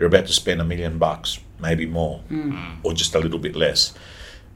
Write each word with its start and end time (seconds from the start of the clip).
you're 0.00 0.08
about 0.08 0.26
to 0.26 0.32
spend 0.32 0.62
a 0.62 0.64
million 0.64 0.96
bucks, 0.96 1.38
maybe 1.60 1.84
more, 1.84 2.22
mm. 2.30 2.78
or 2.82 2.94
just 2.94 3.14
a 3.14 3.18
little 3.18 3.38
bit 3.38 3.54
less. 3.54 3.92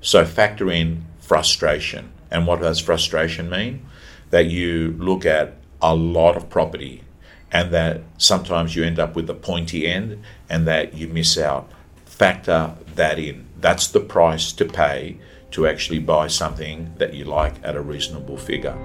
So 0.00 0.24
factor 0.24 0.70
in 0.70 1.04
frustration. 1.20 2.12
And 2.30 2.46
what 2.46 2.62
does 2.62 2.80
frustration 2.80 3.50
mean? 3.50 3.86
That 4.30 4.46
you 4.46 4.96
look 4.98 5.26
at 5.26 5.58
a 5.82 5.94
lot 5.94 6.34
of 6.36 6.48
property 6.48 7.04
and 7.52 7.70
that 7.72 8.00
sometimes 8.16 8.74
you 8.74 8.84
end 8.84 8.98
up 8.98 9.14
with 9.14 9.26
the 9.26 9.34
pointy 9.34 9.86
end 9.86 10.24
and 10.48 10.66
that 10.66 10.94
you 10.94 11.08
miss 11.08 11.36
out. 11.36 11.70
Factor 12.06 12.74
that 12.94 13.18
in. 13.18 13.46
That's 13.60 13.86
the 13.86 14.00
price 14.00 14.50
to 14.52 14.64
pay 14.64 15.18
to 15.50 15.66
actually 15.66 15.98
buy 15.98 16.26
something 16.28 16.94
that 16.96 17.12
you 17.12 17.24
like 17.26 17.54
at 17.62 17.76
a 17.76 17.82
reasonable 17.82 18.38
figure. 18.38 18.76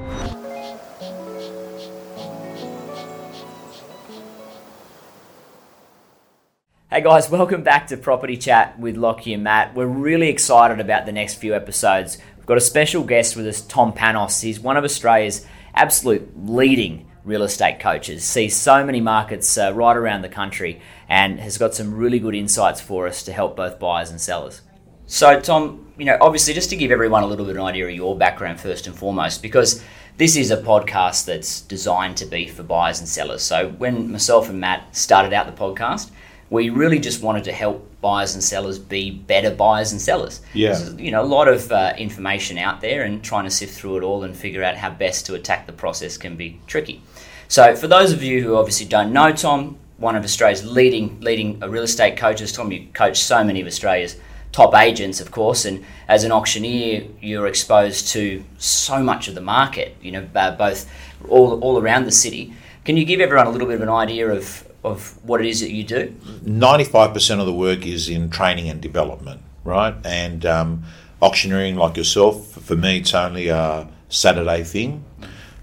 Hey 6.91 7.01
guys, 7.01 7.29
welcome 7.29 7.61
back 7.61 7.85
to 7.89 7.97
Property 7.97 8.35
Chat 8.35 8.79
with 8.79 8.97
Lockie 8.97 9.35
and 9.35 9.43
Matt. 9.43 9.75
We're 9.75 9.85
really 9.85 10.27
excited 10.27 10.79
about 10.79 11.05
the 11.05 11.11
next 11.11 11.35
few 11.35 11.53
episodes. 11.53 12.17
We've 12.35 12.47
got 12.47 12.57
a 12.57 12.61
special 12.61 13.03
guest 13.03 13.35
with 13.35 13.45
us, 13.45 13.61
Tom 13.61 13.93
Panos. 13.93 14.41
He's 14.41 14.59
one 14.59 14.75
of 14.75 14.83
Australia's 14.83 15.45
absolute 15.75 16.31
leading 16.35 17.07
real 17.23 17.43
estate 17.43 17.79
coaches, 17.79 18.23
sees 18.23 18.55
so 18.55 18.83
many 18.83 19.01
markets 19.01 19.55
uh, 19.55 19.71
right 19.75 19.95
around 19.95 20.23
the 20.23 20.29
country, 20.29 20.81
and 21.07 21.39
has 21.39 21.59
got 21.59 21.75
some 21.75 21.93
really 21.93 22.17
good 22.17 22.33
insights 22.33 22.81
for 22.81 23.05
us 23.05 23.21
to 23.21 23.33
help 23.33 23.55
both 23.55 23.77
buyers 23.77 24.09
and 24.09 24.19
sellers. 24.19 24.61
So, 25.05 25.39
Tom, 25.39 25.93
you 25.95 26.05
know, 26.05 26.17
obviously, 26.19 26.55
just 26.55 26.71
to 26.71 26.75
give 26.75 26.89
everyone 26.89 27.21
a 27.21 27.27
little 27.27 27.45
bit 27.45 27.51
of 27.51 27.57
an 27.57 27.67
idea 27.67 27.87
of 27.87 27.93
your 27.93 28.17
background 28.17 28.59
first 28.59 28.87
and 28.87 28.95
foremost, 28.95 29.43
because 29.43 29.83
this 30.17 30.35
is 30.35 30.49
a 30.49 30.57
podcast 30.57 31.25
that's 31.25 31.61
designed 31.61 32.17
to 32.17 32.25
be 32.25 32.47
for 32.47 32.63
buyers 32.63 32.97
and 32.97 33.07
sellers. 33.07 33.43
So, 33.43 33.69
when 33.77 34.11
myself 34.11 34.49
and 34.49 34.59
Matt 34.59 34.95
started 34.95 35.33
out 35.33 35.45
the 35.45 35.51
podcast, 35.51 36.09
we 36.49 36.69
really 36.69 36.99
just 36.99 37.21
wanted 37.21 37.43
to 37.43 37.51
help 37.51 37.85
buyers 38.01 38.33
and 38.33 38.43
sellers 38.43 38.79
be 38.79 39.11
better 39.11 39.51
buyers 39.51 39.91
and 39.91 40.01
sellers. 40.01 40.41
Yeah. 40.53 40.73
There's, 40.73 40.93
you 40.95 41.11
know, 41.11 41.21
a 41.21 41.25
lot 41.25 41.47
of 41.47 41.71
uh, 41.71 41.93
information 41.97 42.57
out 42.57 42.81
there, 42.81 43.03
and 43.03 43.23
trying 43.23 43.43
to 43.43 43.51
sift 43.51 43.73
through 43.73 43.97
it 43.97 44.03
all 44.03 44.23
and 44.23 44.35
figure 44.35 44.63
out 44.63 44.75
how 44.75 44.89
best 44.89 45.25
to 45.27 45.35
attack 45.35 45.67
the 45.67 45.73
process 45.73 46.17
can 46.17 46.35
be 46.35 46.59
tricky. 46.67 47.01
So, 47.47 47.75
for 47.75 47.87
those 47.87 48.11
of 48.11 48.23
you 48.23 48.43
who 48.43 48.55
obviously 48.55 48.85
don't 48.85 49.11
know 49.11 49.31
Tom, 49.31 49.77
one 49.97 50.15
of 50.15 50.23
Australia's 50.23 50.65
leading 50.65 51.19
leading 51.19 51.61
uh, 51.61 51.67
real 51.69 51.83
estate 51.83 52.17
coaches, 52.17 52.51
Tom, 52.51 52.71
you 52.71 52.87
coach 52.93 53.21
so 53.21 53.43
many 53.43 53.61
of 53.61 53.67
Australia's 53.67 54.15
top 54.51 54.73
agents, 54.73 55.21
of 55.21 55.31
course, 55.31 55.65
and 55.65 55.85
as 56.07 56.23
an 56.23 56.31
auctioneer, 56.31 57.05
you're 57.21 57.47
exposed 57.47 58.07
to 58.09 58.43
so 58.57 59.03
much 59.03 59.27
of 59.27 59.35
the 59.35 59.41
market. 59.41 59.95
You 60.01 60.11
know, 60.13 60.29
uh, 60.35 60.55
both 60.55 60.89
all 61.27 61.59
all 61.59 61.79
around 61.79 62.05
the 62.05 62.11
city. 62.11 62.53
Can 62.85 62.97
you 62.97 63.05
give 63.05 63.19
everyone 63.19 63.45
a 63.45 63.51
little 63.51 63.67
bit 63.67 63.75
of 63.75 63.81
an 63.81 63.89
idea 63.89 64.29
of 64.29 64.68
of 64.83 65.23
what 65.25 65.41
it 65.41 65.47
is 65.47 65.59
that 65.61 65.71
you 65.71 65.83
do? 65.83 66.15
95% 66.43 67.39
of 67.39 67.45
the 67.45 67.53
work 67.53 67.85
is 67.85 68.09
in 68.09 68.29
training 68.29 68.69
and 68.69 68.81
development, 68.81 69.41
right? 69.63 69.95
And 70.05 70.45
um, 70.45 70.83
auctioneering, 71.21 71.75
like 71.75 71.97
yourself, 71.97 72.51
for 72.51 72.75
me, 72.75 72.99
it's 72.99 73.13
only 73.13 73.49
a 73.49 73.87
Saturday 74.09 74.63
thing. 74.63 75.03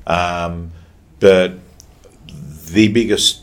Um, 0.07 0.73
but 1.19 1.55
the 2.71 2.89
biggest 2.89 3.43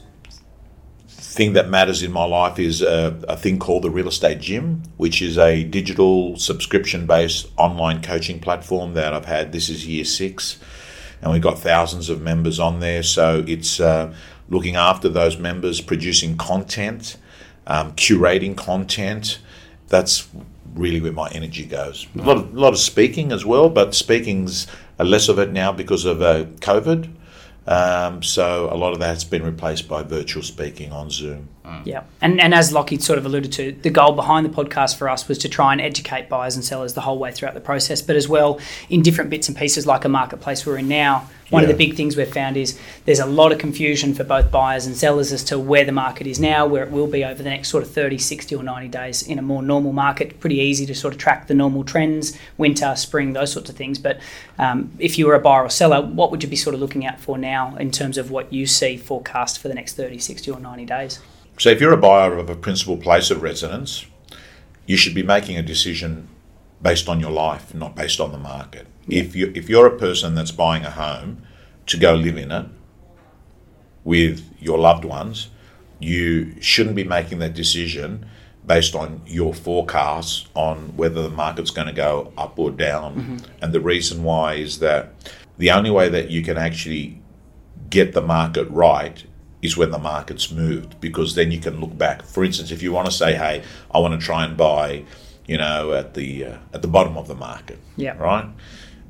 thing 1.34 1.54
that 1.54 1.68
matters 1.68 2.04
in 2.04 2.12
my 2.12 2.26
life 2.26 2.60
is 2.60 2.82
a, 2.84 3.20
a 3.28 3.36
thing 3.36 3.58
called 3.58 3.84
the 3.84 3.90
Real 3.90 4.08
Estate 4.08 4.40
Gym, 4.40 4.84
which 4.98 5.22
is 5.22 5.38
a 5.38 5.64
digital 5.64 6.38
subscription 6.38 7.08
based 7.08 7.48
online 7.58 8.04
coaching 8.04 8.40
platform 8.40 8.94
that 8.94 9.14
I've 9.14 9.26
had. 9.26 9.52
This 9.52 9.68
is 9.68 9.88
year 9.88 10.06
six, 10.06 10.60
and 11.24 11.32
we've 11.32 11.42
got 11.42 11.58
thousands 11.58 12.10
of 12.10 12.22
members 12.22 12.60
on 12.60 12.80
there. 12.80 13.02
So 13.02 13.44
it's 13.48 13.80
uh, 13.80 14.14
looking 14.50 14.76
after 14.76 15.08
those 15.08 15.38
members, 15.38 15.80
producing 15.80 16.38
content, 16.38 17.18
um, 17.66 17.94
curating 17.94 18.58
content. 18.58 19.40
That's 19.88 20.28
really 20.76 21.00
where 21.00 21.14
my 21.14 21.30
energy 21.30 21.66
goes. 21.66 22.08
A 22.16 22.22
lot 22.22 22.38
of, 22.38 22.54
a 22.54 22.60
lot 22.60 22.74
of 22.74 22.80
speaking 22.80 23.32
as 23.32 23.46
well, 23.46 23.70
but 23.70 23.96
speaking's 23.96 24.68
uh, 25.00 25.06
less 25.06 25.30
of 25.30 25.40
it 25.40 25.52
now 25.52 25.72
because 25.72 26.04
of 26.04 26.22
uh, 26.22 26.44
COVID. 26.60 27.10
Um, 27.66 28.22
so 28.22 28.68
a 28.70 28.76
lot 28.76 28.92
of 28.92 29.00
that's 29.00 29.24
been 29.24 29.44
replaced 29.44 29.88
by 29.88 30.04
virtual 30.04 30.44
speaking 30.44 30.92
on 30.92 31.10
Zoom. 31.10 31.48
Yeah, 31.86 32.04
and 32.22 32.42
and 32.42 32.54
as 32.54 32.74
Lockie 32.74 33.00
sort 33.00 33.20
of 33.20 33.26
alluded 33.26 33.52
to, 33.54 33.72
the 33.72 33.90
goal 33.90 34.14
behind 34.14 34.46
the 34.46 34.50
podcast 34.50 34.98
for 34.98 35.10
us 35.10 35.28
was 35.28 35.38
to 35.40 35.50
try 35.50 35.72
and 35.72 35.82
educate 35.82 36.30
buyers 36.30 36.56
and 36.56 36.64
sellers 36.64 36.94
the 36.94 37.02
whole 37.02 37.18
way 37.18 37.32
throughout 37.32 37.54
the 37.54 37.62
process, 37.62 38.02
but 38.02 38.16
as 38.16 38.28
well 38.28 38.60
in 38.90 39.02
different 39.02 39.30
bits 39.30 39.48
and 39.48 39.58
pieces, 39.58 39.88
like 39.88 40.06
a 40.06 40.10
marketplace 40.10 40.66
we're 40.66 40.78
in 40.78 40.88
now. 40.88 41.30
One 41.50 41.62
of 41.62 41.70
the 41.70 41.76
big 41.76 41.96
things 41.96 42.18
we've 42.18 42.34
found 42.34 42.58
is 42.58 42.80
there's 43.06 43.20
a 43.20 43.28
lot 43.28 43.52
of 43.52 43.60
confusion 43.60 44.16
for 44.16 44.24
both 44.24 44.50
buyers 44.50 44.88
and 44.88 44.98
sellers 44.98 45.32
as 45.32 45.44
to 45.46 45.60
where 45.60 45.86
the 45.86 45.92
market 45.92 46.26
is 46.26 46.40
now, 46.40 46.66
where 46.66 46.84
it 46.84 46.90
will 46.90 47.06
be 47.06 47.24
over 47.24 47.44
the 47.44 47.50
next 47.50 47.70
sort 47.70 47.84
of 47.84 47.92
30, 47.92 48.18
60, 48.18 48.56
or 48.56 48.64
90 48.64 48.88
days 48.88 49.22
in 49.22 49.38
a 49.38 49.42
more 49.44 49.62
normal 49.62 49.94
market. 49.94 50.40
Pretty 50.40 50.58
easy 50.58 50.88
to 50.88 50.96
sort 50.96 51.14
of 51.14 51.20
track 51.20 51.46
the 51.46 51.54
normal 51.54 51.84
trends, 51.84 52.36
winter, 52.58 52.96
spring, 52.96 53.34
those 53.34 53.52
sorts 53.52 53.70
of 53.70 53.76
things. 53.76 54.00
But 54.00 54.20
um, 54.58 54.92
if 54.98 55.20
you 55.20 55.28
were 55.28 55.36
a 55.36 55.40
buyer 55.40 55.64
or 55.64 55.70
seller, 55.70 56.02
what 56.02 56.32
would 56.32 56.42
you 56.42 56.50
be 56.50 56.56
sort 56.56 56.74
of 56.74 56.80
looking 56.80 57.06
out 57.06 57.20
for 57.20 57.38
now 57.38 57.76
in 57.76 57.92
terms 57.92 58.18
of 58.18 58.32
what 58.32 58.52
you 58.52 58.66
see 58.66 58.98
forecast 58.98 59.60
for 59.60 59.68
the 59.68 59.76
next 59.76 59.94
30, 59.94 60.18
60, 60.18 60.50
or 60.50 60.60
90 60.60 60.86
days? 60.86 61.20
So 61.58 61.70
if 61.70 61.80
you're 61.80 61.94
a 61.94 61.98
buyer 61.98 62.38
of 62.38 62.50
a 62.50 62.56
principal 62.56 62.98
place 62.98 63.30
of 63.32 63.42
residence, 63.42 64.06
you 64.86 64.98
should 64.98 65.14
be 65.14 65.24
making 65.24 65.58
a 65.58 65.62
decision 65.62 66.28
based 66.82 67.08
on 67.08 67.20
your 67.20 67.32
life, 67.32 67.74
not 67.74 67.96
based 67.96 68.20
on 68.20 68.32
the 68.32 68.38
market. 68.38 68.88
If 69.08 69.36
you 69.36 69.52
if 69.56 69.70
you're 69.70 69.88
a 69.88 69.98
person 69.98 70.36
that's 70.36 70.52
buying 70.52 70.84
a 70.84 70.92
home 70.92 71.44
to 71.88 71.98
go 71.98 72.14
live 72.14 72.38
in 72.38 72.52
it 72.52 72.66
with 74.04 74.44
your 74.60 74.78
loved 74.78 75.06
ones, 75.06 75.50
you 76.00 76.60
shouldn't 76.62 76.96
be 76.96 77.04
making 77.04 77.40
that 77.40 77.54
decision 77.54 78.26
based 78.66 78.96
on 78.96 79.22
your 79.26 79.54
forecasts 79.54 80.48
on 80.54 80.96
whether 80.96 81.22
the 81.22 81.30
market's 81.30 81.72
going 81.72 81.88
to 81.88 81.94
go 81.94 82.32
up 82.38 82.58
or 82.58 82.72
down. 82.72 83.16
Mm-hmm. 83.16 83.38
And 83.62 83.74
the 83.74 83.82
reason 83.82 84.24
why 84.24 84.56
is 84.56 84.80
that 84.80 85.14
the 85.58 85.72
only 85.72 85.92
way 85.92 86.10
that 86.10 86.30
you 86.30 86.42
can 86.42 86.58
actually 86.58 87.22
get 87.90 88.14
the 88.14 88.22
market 88.22 88.70
right 88.70 89.24
is 89.64 89.76
when 89.78 89.90
the 89.92 89.98
market's 89.98 90.52
moved 90.52 91.00
because 91.02 91.34
then 91.36 91.50
you 91.52 91.60
can 91.60 91.80
look 91.80 91.98
back. 91.98 92.22
For 92.24 92.44
instance, 92.44 92.70
if 92.72 92.84
you 92.84 92.92
want 92.92 93.06
to 93.08 93.12
say, 93.12 93.34
"Hey, 93.34 93.64
I 93.92 94.00
want 94.00 94.20
to 94.20 94.24
try 94.24 94.44
and 94.46 94.56
buy," 94.56 95.06
you 95.48 95.58
know, 95.58 95.94
at 95.94 96.14
the 96.14 96.46
uh, 96.46 96.58
at 96.74 96.82
the 96.84 96.88
bottom 96.88 97.18
of 97.18 97.28
the 97.28 97.36
market, 97.36 97.80
Yeah. 97.98 98.16
right? 98.18 98.46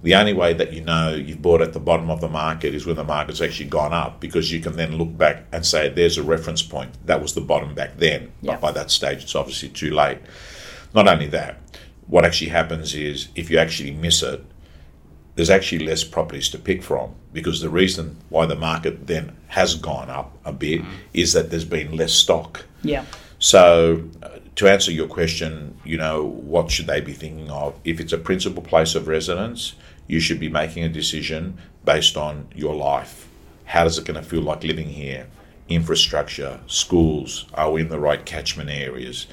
The 0.04 0.16
only 0.16 0.34
way 0.34 0.54
that 0.54 0.74
you 0.74 0.82
know 0.82 1.14
you've 1.14 1.42
bought 1.42 1.62
at 1.62 1.74
the 1.74 1.80
bottom 1.80 2.10
of 2.12 2.20
the 2.22 2.28
market 2.30 2.76
is 2.76 2.86
when 2.86 2.98
the 2.98 3.04
market's 3.06 3.42
actually 3.42 3.70
gone 3.70 3.94
up 3.94 4.20
because 4.20 4.52
you 4.52 4.60
can 4.60 4.76
then 4.76 4.98
look 4.98 5.18
back 5.18 5.46
and 5.52 5.66
say, 5.66 5.90
"There's 5.90 6.18
a 6.18 6.24
reference 6.24 6.62
point. 6.62 6.92
That 7.06 7.22
was 7.22 7.34
the 7.34 7.42
bottom 7.42 7.74
back 7.74 7.98
then." 7.98 8.32
Yeah. 8.42 8.52
But 8.54 8.62
by 8.62 8.72
that 8.74 8.92
stage, 8.92 9.24
it's 9.24 9.36
obviously 9.36 9.70
too 9.70 9.92
late. 9.92 10.20
Not 10.94 11.08
only 11.08 11.28
that, 11.28 11.58
what 12.08 12.26
actually 12.26 12.50
happens 12.52 12.94
is 12.94 13.30
if 13.34 13.50
you 13.50 13.58
actually 13.58 13.92
miss 13.92 14.22
it, 14.22 14.44
there's 15.36 15.50
actually 15.50 15.86
less 15.86 16.04
properties 16.04 16.50
to 16.50 16.60
pick 16.60 16.84
from 16.84 17.14
because 17.32 17.62
the 17.62 17.70
reason 17.70 18.18
why 18.30 18.46
the 18.46 18.56
market 18.56 19.08
then 19.08 19.36
has 19.48 19.76
gone 19.76 20.10
up 20.10 20.38
a 20.46 20.54
bit 20.54 20.82
is 21.14 21.34
that 21.34 21.50
there's 21.50 21.66
been 21.66 21.96
less 21.96 22.14
stock. 22.14 22.66
Yeah. 22.84 23.06
So, 23.40 24.04
uh, 24.22 24.40
to 24.56 24.68
answer 24.68 24.92
your 24.92 25.08
question, 25.08 25.78
you 25.84 25.98
know, 25.98 26.24
what 26.24 26.70
should 26.70 26.86
they 26.88 27.02
be 27.02 27.14
thinking 27.14 27.50
of? 27.50 27.78
If 27.84 28.00
it's 28.00 28.14
a 28.14 28.18
principal 28.18 28.62
place 28.62 28.94
of 28.94 29.08
residence, 29.08 29.74
you 30.08 30.20
should 30.20 30.40
be 30.40 30.50
making 30.50 30.84
a 30.84 30.90
decision 30.90 31.58
based 31.84 32.16
on 32.16 32.48
your 32.56 32.76
life. 32.76 33.28
How 33.66 33.84
does 33.84 33.98
it 33.98 34.06
going 34.06 34.22
to 34.22 34.28
feel 34.28 34.42
like 34.42 34.64
living 34.64 34.90
here? 34.90 35.28
Infrastructure, 35.70 36.60
schools, 36.68 37.46
are 37.56 37.72
we 37.72 37.82
in 37.82 37.90
the 37.90 38.00
right 38.00 38.24
catchment 38.24 38.70
areas? 38.70 39.28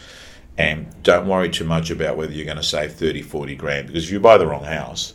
And 0.56 0.88
don't 1.02 1.26
worry 1.26 1.50
too 1.50 1.64
much 1.64 1.90
about 1.90 2.16
whether 2.16 2.32
you're 2.32 2.44
going 2.44 2.56
to 2.56 2.62
save 2.62 2.94
30, 2.94 3.22
40 3.22 3.54
grand 3.56 3.86
because 3.86 4.04
if 4.04 4.10
you 4.10 4.20
buy 4.20 4.38
the 4.38 4.46
wrong 4.46 4.64
house, 4.64 5.14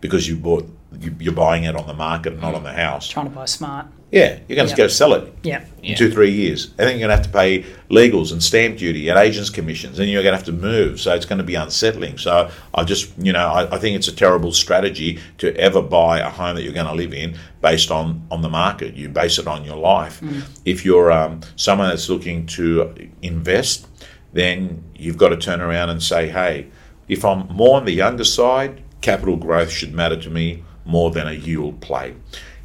because 0.00 0.28
you 0.28 0.36
bought 0.36 0.68
you- 1.00 1.14
you're 1.20 1.32
buying 1.32 1.62
it 1.64 1.76
on 1.76 1.86
the 1.86 1.94
market 1.94 2.32
and 2.32 2.42
not 2.42 2.52
on 2.54 2.64
the 2.64 2.72
house. 2.72 3.06
Trying 3.06 3.26
to 3.26 3.32
buy 3.34 3.44
smart. 3.44 3.86
Yeah, 4.10 4.40
you're 4.48 4.56
going 4.56 4.68
to 4.68 4.74
go 4.74 4.88
sell 4.88 5.14
it 5.14 5.32
Yeah. 5.44 5.60
in 5.84 5.96
two, 5.96 6.10
three 6.10 6.32
years. 6.32 6.64
And 6.76 6.88
then 6.88 6.98
you're 6.98 7.06
going 7.06 7.16
to 7.16 7.22
have 7.22 7.26
to 7.32 7.38
pay 7.38 7.64
legals 7.88 8.32
and 8.32 8.42
stamp 8.42 8.76
duty 8.76 9.08
and 9.08 9.16
agents' 9.16 9.50
commissions, 9.50 10.00
and 10.00 10.10
you're 10.10 10.24
going 10.24 10.32
to 10.32 10.36
have 10.36 10.46
to 10.46 10.52
move. 10.52 11.00
So 11.00 11.14
it's 11.14 11.26
going 11.26 11.38
to 11.38 11.44
be 11.44 11.54
unsettling. 11.54 12.18
So 12.18 12.50
I 12.74 12.82
just, 12.82 13.12
you 13.18 13.32
know, 13.32 13.46
I, 13.46 13.76
I 13.76 13.78
think 13.78 13.94
it's 13.94 14.08
a 14.08 14.12
terrible 14.12 14.50
strategy 14.50 15.20
to 15.38 15.56
ever 15.56 15.80
buy 15.80 16.18
a 16.18 16.28
home 16.28 16.56
that 16.56 16.64
you're 16.64 16.72
going 16.72 16.86
to 16.88 16.92
live 16.94 17.14
in 17.14 17.36
based 17.62 17.92
on, 17.92 18.26
on 18.32 18.42
the 18.42 18.48
market. 18.48 18.94
You 18.96 19.08
base 19.10 19.38
it 19.38 19.46
on 19.46 19.64
your 19.64 19.76
life. 19.76 20.20
If 20.64 20.84
you're 20.84 21.12
um, 21.12 21.40
someone 21.54 21.88
that's 21.90 22.08
looking 22.08 22.46
to 22.46 22.92
invest, 23.22 23.86
then 24.32 24.82
you've 24.96 25.18
got 25.18 25.28
to 25.28 25.36
turn 25.36 25.60
around 25.60 25.90
and 25.90 26.02
say, 26.02 26.28
hey, 26.28 26.66
if 27.08 27.24
I'm 27.24 27.46
more 27.46 27.76
on 27.76 27.84
the 27.84 27.92
younger 27.92 28.24
side, 28.24 28.82
capital 29.00 29.36
growth 29.36 29.70
should 29.70 29.92
matter 29.92 30.16
to 30.16 30.30
me 30.30 30.62
more 30.84 31.10
than 31.10 31.26
a 31.28 31.32
yield 31.32 31.80
play. 31.80 32.14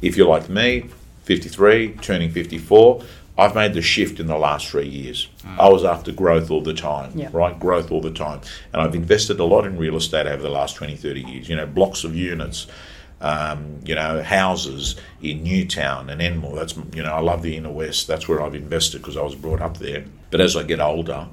If 0.00 0.16
you're 0.16 0.28
like 0.28 0.48
me, 0.48 0.88
53, 1.24 1.94
turning 2.02 2.30
54, 2.30 3.02
I've 3.38 3.54
made 3.54 3.74
the 3.74 3.82
shift 3.82 4.18
in 4.18 4.28
the 4.28 4.38
last 4.38 4.68
three 4.68 4.88
years. 4.88 5.28
I 5.58 5.68
was 5.68 5.84
after 5.84 6.10
growth 6.10 6.50
all 6.50 6.62
the 6.62 6.72
time, 6.72 7.12
right? 7.30 7.58
Growth 7.58 7.90
all 7.90 8.00
the 8.00 8.12
time. 8.12 8.40
And 8.72 8.80
I've 8.80 8.94
invested 8.94 9.38
a 9.40 9.44
lot 9.44 9.66
in 9.66 9.76
real 9.76 9.96
estate 9.96 10.26
over 10.26 10.42
the 10.42 10.48
last 10.48 10.76
20, 10.76 10.96
30 10.96 11.20
years. 11.20 11.48
You 11.48 11.56
know, 11.56 11.66
blocks 11.66 12.04
of 12.04 12.16
units, 12.16 12.66
um, 13.20 13.80
you 13.84 13.94
know, 13.94 14.22
houses 14.22 14.96
in 15.20 15.42
Newtown 15.42 16.08
and 16.08 16.22
Enmore. 16.22 16.56
That's, 16.56 16.76
you 16.94 17.02
know, 17.02 17.12
I 17.12 17.20
love 17.20 17.42
the 17.42 17.56
inner 17.56 17.70
west. 17.70 18.06
That's 18.06 18.26
where 18.26 18.40
I've 18.40 18.54
invested 18.54 19.02
because 19.02 19.18
I 19.18 19.22
was 19.22 19.34
brought 19.34 19.60
up 19.60 19.78
there. 19.78 20.06
But 20.30 20.40
as 20.40 20.56
I 20.56 20.62
get 20.62 20.80
older, 20.80 21.28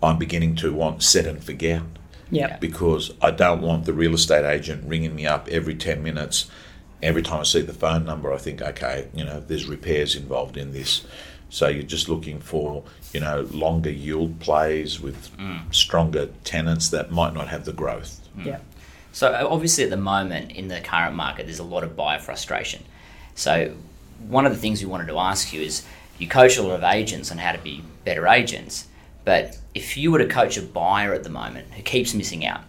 I'm 0.00 0.18
beginning 0.18 0.54
to 0.56 0.72
want 0.72 1.02
set 1.02 1.26
and 1.26 1.42
forget 1.42 1.82
Yeah. 2.30 2.56
because 2.58 3.12
I 3.22 3.30
don't 3.30 3.62
want 3.62 3.84
the 3.86 3.92
real 3.92 4.14
estate 4.14 4.44
agent 4.44 4.84
ringing 4.86 5.14
me 5.14 5.26
up 5.26 5.48
every 5.48 5.74
10 5.74 6.02
minutes. 6.02 6.50
Every 7.02 7.22
time 7.22 7.40
I 7.40 7.44
see 7.44 7.62
the 7.62 7.72
phone 7.72 8.04
number, 8.04 8.32
I 8.32 8.38
think, 8.38 8.60
okay, 8.60 9.08
you 9.14 9.24
know, 9.24 9.40
there's 9.40 9.66
repairs 9.66 10.16
involved 10.16 10.56
in 10.56 10.72
this. 10.72 11.06
So 11.48 11.68
you're 11.68 11.82
just 11.84 12.08
looking 12.08 12.40
for, 12.40 12.82
you 13.12 13.20
know, 13.20 13.48
longer 13.52 13.90
yield 13.90 14.40
plays 14.40 15.00
with 15.00 15.30
stronger 15.70 16.26
tenants 16.44 16.90
that 16.90 17.10
might 17.10 17.32
not 17.34 17.48
have 17.48 17.64
the 17.64 17.72
growth. 17.72 18.20
Yeah. 18.42 18.58
So 19.12 19.28
uh, 19.32 19.46
obviously, 19.48 19.84
at 19.84 19.90
the 19.90 19.96
moment 19.96 20.52
in 20.52 20.68
the 20.68 20.80
current 20.80 21.14
market, 21.16 21.46
there's 21.46 21.58
a 21.58 21.64
lot 21.64 21.82
of 21.84 21.96
buyer 21.96 22.18
frustration. 22.18 22.84
So 23.34 23.74
one 24.28 24.44
of 24.44 24.52
the 24.52 24.58
things 24.58 24.82
we 24.82 24.86
wanted 24.90 25.06
to 25.08 25.18
ask 25.18 25.52
you 25.52 25.60
is, 25.62 25.84
you 26.18 26.26
coach 26.28 26.56
a 26.58 26.62
lot 26.62 26.74
of 26.74 26.82
agents 26.84 27.30
on 27.30 27.38
how 27.38 27.52
to 27.52 27.58
be 27.58 27.82
better 28.04 28.26
agents, 28.26 28.86
but 29.28 29.58
if 29.74 29.98
you 29.98 30.10
were 30.10 30.20
to 30.20 30.26
coach 30.26 30.56
a 30.56 30.62
buyer 30.62 31.12
at 31.12 31.22
the 31.22 31.28
moment 31.28 31.74
who 31.74 31.82
keeps 31.82 32.14
missing 32.14 32.46
out, 32.46 32.62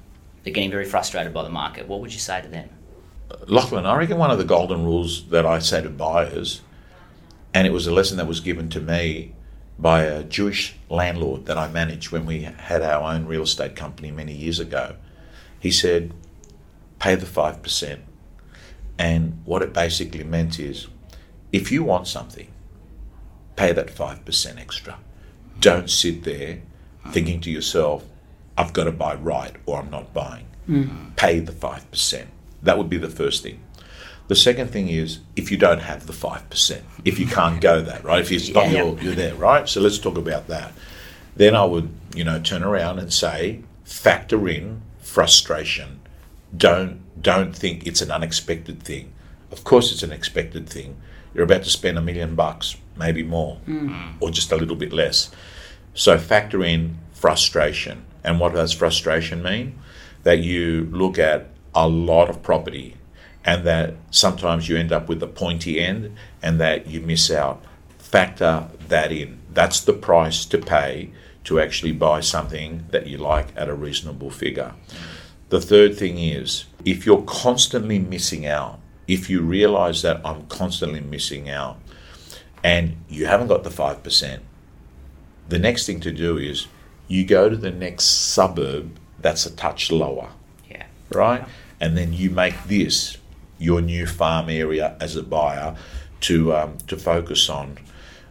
they're 0.44 0.52
getting 0.52 0.70
very 0.70 0.84
frustrated 0.84 1.34
by 1.34 1.42
the 1.42 1.50
market, 1.50 1.88
what 1.88 2.02
would 2.02 2.12
you 2.12 2.20
say 2.20 2.42
to 2.42 2.50
them? 2.50 2.68
Lachlan, 3.48 3.86
I 3.86 3.96
reckon 3.96 4.18
one 4.18 4.30
of 4.30 4.40
the 4.40 4.44
golden 4.44 4.84
rules 4.84 5.30
that 5.30 5.46
I 5.46 5.60
say 5.60 5.82
to 5.82 5.90
buyers, 5.90 6.60
and 7.54 7.66
it 7.66 7.72
was 7.72 7.88
a 7.88 7.94
lesson 7.94 8.18
that 8.18 8.28
was 8.28 8.42
given 8.42 8.70
to 8.72 8.82
me 8.82 9.32
by 9.78 10.02
a 10.02 10.22
Jewish 10.22 10.76
landlord 10.90 11.46
that 11.46 11.58
I 11.58 11.70
managed 11.70 12.12
when 12.12 12.26
we 12.26 12.42
had 12.42 12.82
our 12.82 13.10
own 13.10 13.26
real 13.26 13.44
estate 13.44 13.78
company 13.78 14.12
many 14.12 14.34
years 14.34 14.60
ago. 14.60 14.98
He 15.62 15.72
said, 15.72 16.14
pay 17.00 17.16
the 17.16 17.26
5%. 17.26 18.00
And 18.98 19.40
what 19.46 19.62
it 19.62 19.72
basically 19.72 20.26
meant 20.26 20.60
is 20.60 20.88
if 21.54 21.72
you 21.72 21.86
want 21.86 22.10
something, 22.10 22.52
pay 23.56 23.72
that 23.72 23.88
5% 23.88 24.60
extra. 24.60 24.98
Don't 25.60 25.90
sit 25.90 26.24
there 26.24 26.60
thinking 27.12 27.42
to 27.42 27.52
yourself, 27.52 28.06
I've 28.58 28.74
got 28.74 28.86
to 28.86 28.92
buy 28.92 29.16
right 29.16 29.56
or 29.66 29.80
I'm 29.80 29.90
not 29.90 30.14
buying. 30.14 30.46
Mm. 30.68 31.16
Pay 31.16 31.40
the 31.40 31.52
5%. 31.52 32.26
That 32.62 32.78
would 32.78 32.90
be 32.90 32.98
the 32.98 33.10
first 33.10 33.44
thing. 33.44 33.60
The 34.28 34.36
second 34.36 34.70
thing 34.70 34.90
is 34.90 35.20
if 35.36 35.50
you 35.50 35.58
don't 35.58 35.80
have 35.82 36.06
the 36.06 36.14
5%, 36.14 36.82
if 37.04 37.18
you 37.18 37.26
can't 37.26 37.60
go 37.60 37.82
that, 37.82 38.04
right? 38.04 38.22
If 38.22 38.32
it's 38.32 38.50
not 38.50 38.70
Yeah. 38.70 38.84
your, 38.84 39.00
you're 39.02 39.16
there, 39.16 39.34
right? 39.36 39.68
So 39.68 39.82
let's 39.82 39.98
talk 39.98 40.18
about 40.18 40.48
that. 40.48 40.72
Then 41.36 41.56
I 41.56 41.64
would, 41.64 41.90
you 42.14 42.24
know, 42.24 42.40
turn 42.40 42.64
around 42.64 43.00
and 43.00 43.12
say, 43.12 43.62
factor 43.84 44.48
in 44.48 44.82
frustration. 45.00 46.00
Don't 46.56 47.02
don't 47.22 47.54
think 47.56 47.86
it's 47.86 48.02
an 48.02 48.12
unexpected 48.12 48.82
thing. 48.84 49.12
Of 49.52 49.64
course 49.64 49.92
it's 49.92 50.04
an 50.04 50.12
expected 50.12 50.70
thing. 50.70 50.96
You're 51.34 51.44
about 51.44 51.64
to 51.64 51.70
spend 51.70 51.98
a 51.98 52.02
million 52.02 52.36
bucks, 52.36 52.78
maybe 53.00 53.24
more, 53.24 53.56
hmm. 53.66 54.12
or 54.20 54.30
just 54.30 54.52
a 54.52 54.58
little 54.58 54.76
bit 54.76 54.94
less. 54.94 55.32
So 55.94 56.18
factor 56.18 56.64
in 56.64 57.00
frustration. 57.14 58.06
And 58.24 58.40
what 58.40 58.54
does 58.54 58.74
frustration 58.74 59.42
mean? 59.42 59.80
That 60.24 60.40
you 60.40 60.88
look 60.92 61.18
at 61.18 61.48
a 61.74 61.88
lot 61.88 62.30
of 62.30 62.44
property 62.44 62.98
and 63.46 63.66
that 63.66 63.96
sometimes 64.12 64.68
you 64.68 64.78
end 64.78 64.92
up 64.92 65.08
with 65.08 65.20
the 65.20 65.28
pointy 65.28 65.80
end 65.80 66.16
and 66.42 66.60
that 66.60 66.88
you 66.88 67.00
miss 67.02 67.32
out. 67.32 67.64
Factor 67.98 68.68
that 68.88 69.12
in. 69.12 69.40
That's 69.54 69.80
the 69.80 69.94
price 69.94 70.46
to 70.46 70.58
pay 70.58 71.12
to 71.46 71.60
actually 71.60 71.94
buy 71.94 72.20
something 72.20 72.86
that 72.92 73.08
you 73.08 73.18
like 73.18 73.48
at 73.56 73.70
a 73.70 73.74
reasonable 73.74 74.30
figure. 74.30 74.74
The 75.50 75.62
third 75.62 75.98
thing 75.98 76.20
is 76.20 76.66
if 76.86 77.06
you're 77.06 77.24
constantly 77.24 77.98
missing 77.98 78.46
out, 78.46 78.80
if 79.08 79.30
you 79.30 79.42
realize 79.42 80.02
that 80.04 80.22
I'm 80.24 80.46
constantly 80.48 81.02
missing 81.02 81.50
out 81.50 81.80
and 82.64 82.98
you 83.10 83.26
haven't 83.26 83.48
got 83.48 83.64
the 83.64 83.70
5%, 83.70 84.40
the 85.48 85.60
next 85.60 85.86
thing 85.86 86.00
to 86.02 86.12
do 86.12 86.38
is 86.38 86.68
you 87.08 87.26
go 87.26 87.50
to 87.50 87.56
the 87.56 87.72
next 87.72 88.06
suburb 88.06 88.98
that's 89.20 89.46
a 89.46 89.52
touch 89.56 89.92
lower, 89.92 90.30
Yeah. 90.70 90.86
right? 91.14 91.46
And 91.82 91.98
then 91.98 92.14
you 92.14 92.30
make 92.30 92.56
this 92.66 93.18
your 93.58 93.82
new 93.82 94.06
farm 94.06 94.50
area 94.50 94.96
as 95.00 95.16
a 95.16 95.24
buyer 95.24 95.76
to 96.22 96.54
um, 96.56 96.78
to 96.88 96.96
focus 96.98 97.50
on. 97.50 97.78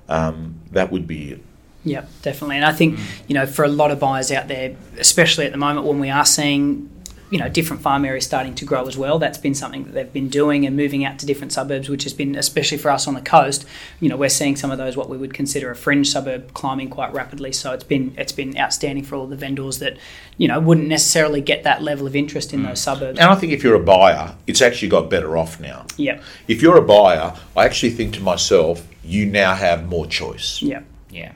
Um, 0.09 0.61
that 0.73 0.91
would 0.93 1.07
be 1.07 1.33
it. 1.33 1.45
Yeah, 1.85 2.05
definitely. 2.23 2.57
And 2.57 2.65
I 2.65 2.73
think, 2.73 2.99
you 3.29 3.35
know, 3.35 3.47
for 3.47 3.65
a 3.65 3.69
lot 3.69 3.91
of 3.91 3.99
buyers 4.01 4.31
out 4.33 4.49
there, 4.49 4.77
especially 4.99 5.47
at 5.47 5.53
the 5.53 5.59
moment 5.59 5.87
when 5.87 5.99
we 5.99 6.11
are 6.11 6.25
seeing, 6.25 6.91
you 7.31 7.39
know, 7.39 7.49
different 7.49 7.83
farm 7.83 8.05
areas 8.05 8.25
starting 8.25 8.55
to 8.55 8.65
grow 8.65 8.87
as 8.87 8.97
well, 8.97 9.19
that's 9.19 9.39
been 9.39 9.55
something 9.55 9.85
that 9.85 9.93
they've 9.93 10.13
been 10.13 10.29
doing 10.29 10.65
and 10.65 10.77
moving 10.77 11.05
out 11.05 11.19
to 11.19 11.27
different 11.27 11.53
suburbs, 11.53 11.89
which 11.89 12.05
has 12.05 12.15
been, 12.15 12.35
especially 12.37 12.79
for 12.79 12.91
us 12.91 13.07
on 13.07 13.15
the 13.15 13.21
coast, 13.21 13.67
you 14.01 14.09
know, 14.09 14.17
we're 14.17 14.29
seeing 14.29 14.57
some 14.57 14.71
of 14.71 14.79
those 14.79 14.97
what 14.97 15.09
we 15.09 15.17
would 15.17 15.35
consider 15.35 15.71
a 15.71 15.77
fringe 15.77 16.09
suburb 16.09 16.55
climbing 16.55 16.89
quite 16.89 17.13
rapidly. 17.13 17.53
So 17.53 17.73
it's 17.73 17.85
been 17.85 18.15
it's 18.17 18.33
been 18.33 18.57
outstanding 18.57 19.05
for 19.05 19.17
all 19.17 19.27
the 19.27 19.37
vendors 19.37 19.79
that, 19.81 19.99
you 20.39 20.49
know, 20.49 20.59
wouldn't 20.59 20.89
necessarily 20.89 21.41
get 21.41 21.65
that 21.65 21.83
level 21.83 22.07
of 22.07 22.17
interest 22.17 22.53
in 22.53 22.61
mm. 22.61 22.69
those 22.69 22.81
suburbs. 22.81 23.19
And 23.19 23.29
I 23.29 23.35
think 23.35 23.53
if 23.53 23.63
you're 23.63 23.75
a 23.75 23.85
buyer, 23.85 24.35
it's 24.47 24.63
actually 24.63 24.89
got 24.89 25.11
better 25.11 25.37
off 25.37 25.61
now. 25.61 25.87
Yeah. 25.97 26.21
If 26.47 26.63
you're 26.63 26.79
a 26.79 26.83
buyer, 26.83 27.35
I 27.57 27.65
actually 27.67 27.91
think 27.91 28.15
to 28.15 28.21
myself, 28.21 28.87
you 29.05 29.27
now 29.27 29.55
have 29.55 29.87
more 29.87 30.07
choice. 30.07 30.63
Yeah. 30.63 30.83
Yeah. 31.11 31.33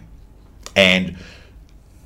And 0.75 1.17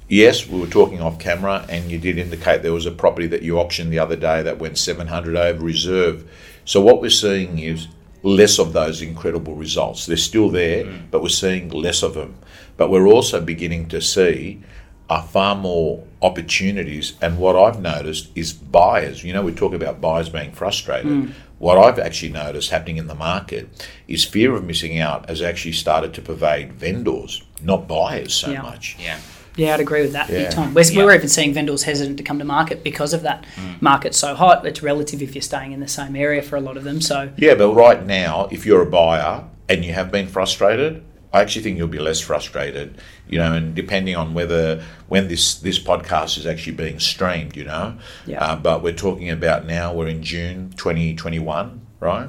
yes, 0.09 0.47
we 0.47 0.61
were 0.61 0.67
talking 0.67 1.01
off 1.01 1.19
camera, 1.19 1.65
and 1.69 1.91
you 1.91 1.99
did 1.99 2.19
indicate 2.19 2.63
there 2.63 2.73
was 2.73 2.87
a 2.87 2.91
property 2.91 3.27
that 3.29 3.43
you 3.43 3.59
auctioned 3.59 3.93
the 3.93 3.99
other 3.99 4.17
day 4.17 4.43
that 4.43 4.59
went 4.59 4.79
700 4.79 5.37
over 5.37 5.65
reserve. 5.65 6.29
So 6.65 6.81
what 6.81 7.01
we're 7.01 7.11
seeing 7.11 7.59
is 7.59 7.89
less 8.23 8.59
of 8.59 8.73
those 8.73 9.03
incredible 9.03 9.55
results. 9.55 10.07
They're 10.07 10.17
still 10.17 10.51
there, 10.51 10.85
mm. 10.85 11.11
but 11.11 11.23
we're 11.23 11.29
seeing 11.29 11.69
less 11.69 12.03
of 12.03 12.15
them. 12.15 12.37
But 12.77 12.91
we're 12.91 13.07
also 13.07 13.41
beginning 13.41 13.89
to 13.89 14.01
see 14.01 14.63
are 15.09 15.23
far 15.23 15.55
more 15.55 16.05
opportunities. 16.21 17.15
And 17.23 17.39
what 17.39 17.55
I've 17.57 17.81
noticed 17.81 18.31
is 18.35 18.53
buyers. 18.53 19.23
You 19.23 19.33
know, 19.33 19.43
we 19.43 19.53
talk 19.53 19.73
about 19.73 20.01
buyers 20.01 20.29
being 20.29 20.51
frustrated. 20.53 21.07
Mm. 21.07 21.33
What 21.59 21.79
I've 21.79 21.99
actually 21.99 22.33
noticed 22.33 22.71
happening 22.71 22.97
in 22.97 23.07
the 23.07 23.15
market 23.15 23.69
is 24.09 24.25
fear 24.25 24.55
of 24.55 24.65
missing 24.65 24.99
out 24.99 25.29
has 25.29 25.41
actually 25.41 25.73
started 25.73 26.13
to 26.15 26.23
pervade 26.23 26.73
vendors, 26.73 27.43
not 27.63 27.89
buyers 27.89 28.35
so 28.35 28.51
Yeah. 28.51 28.63
much. 28.63 28.97
Yeah. 28.99 29.19
Yeah, 29.57 29.75
I'd 29.75 29.81
agree 29.81 30.03
with 30.03 30.13
that 30.13 30.29
Yeah. 30.29 30.45
big 30.45 30.51
time. 30.51 30.75
We're, 30.75 30.85
Yeah. 30.85 31.05
we're 31.05 31.15
even 31.15 31.29
seeing 31.29 31.53
vendors 31.55 31.83
hesitant 31.83 32.19
to 32.19 32.23
come 32.23 32.39
to 32.39 32.45
market 32.45 32.85
because 32.85 33.13
of 33.15 33.23
that. 33.23 33.45
Market's 33.81 34.19
so 34.19 34.35
hot. 34.35 34.67
It's 34.67 34.83
relative 34.83 35.23
if 35.23 35.35
you're 35.35 35.43
staying 35.43 35.73
in 35.73 35.81
the 35.81 35.89
same 35.89 36.15
area 36.17 36.43
for 36.43 36.57
a 36.57 36.61
lot 36.61 36.77
of 36.77 36.85
them. 36.85 37.01
So 37.01 37.31
Yeah, 37.37 37.55
but 37.55 37.73
right 37.73 38.05
now, 38.07 38.49
if 38.51 38.65
you're 38.67 38.83
a 38.83 38.87
buyer 38.87 39.45
and 39.69 39.85
you 39.85 39.93
have 39.95 40.13
been 40.13 40.27
frustrated, 40.27 41.03
I 41.33 41.41
actually 41.43 41.63
think 41.63 41.77
you'll 41.77 41.89
be 41.89 41.99
less 41.99 42.21
frustrated. 42.21 42.97
You 43.29 43.39
know, 43.41 43.53
and 43.53 43.75
depending 43.75 44.15
on 44.15 44.33
whether 44.35 44.83
when 45.09 45.29
this 45.29 45.55
this 45.57 45.79
podcast 45.79 46.39
is 46.39 46.47
actually 46.47 46.75
being 46.77 47.01
streamed, 47.01 47.57
you 47.57 47.65
know. 47.65 47.95
Yeah. 48.27 48.43
Uh, 48.45 48.57
but 48.57 48.83
we're 48.83 48.93
talking 48.93 49.31
about 49.31 49.67
now. 49.67 49.93
We're 49.93 50.07
in 50.07 50.23
June 50.23 50.73
2021, 50.77 51.81
right? 52.01 52.29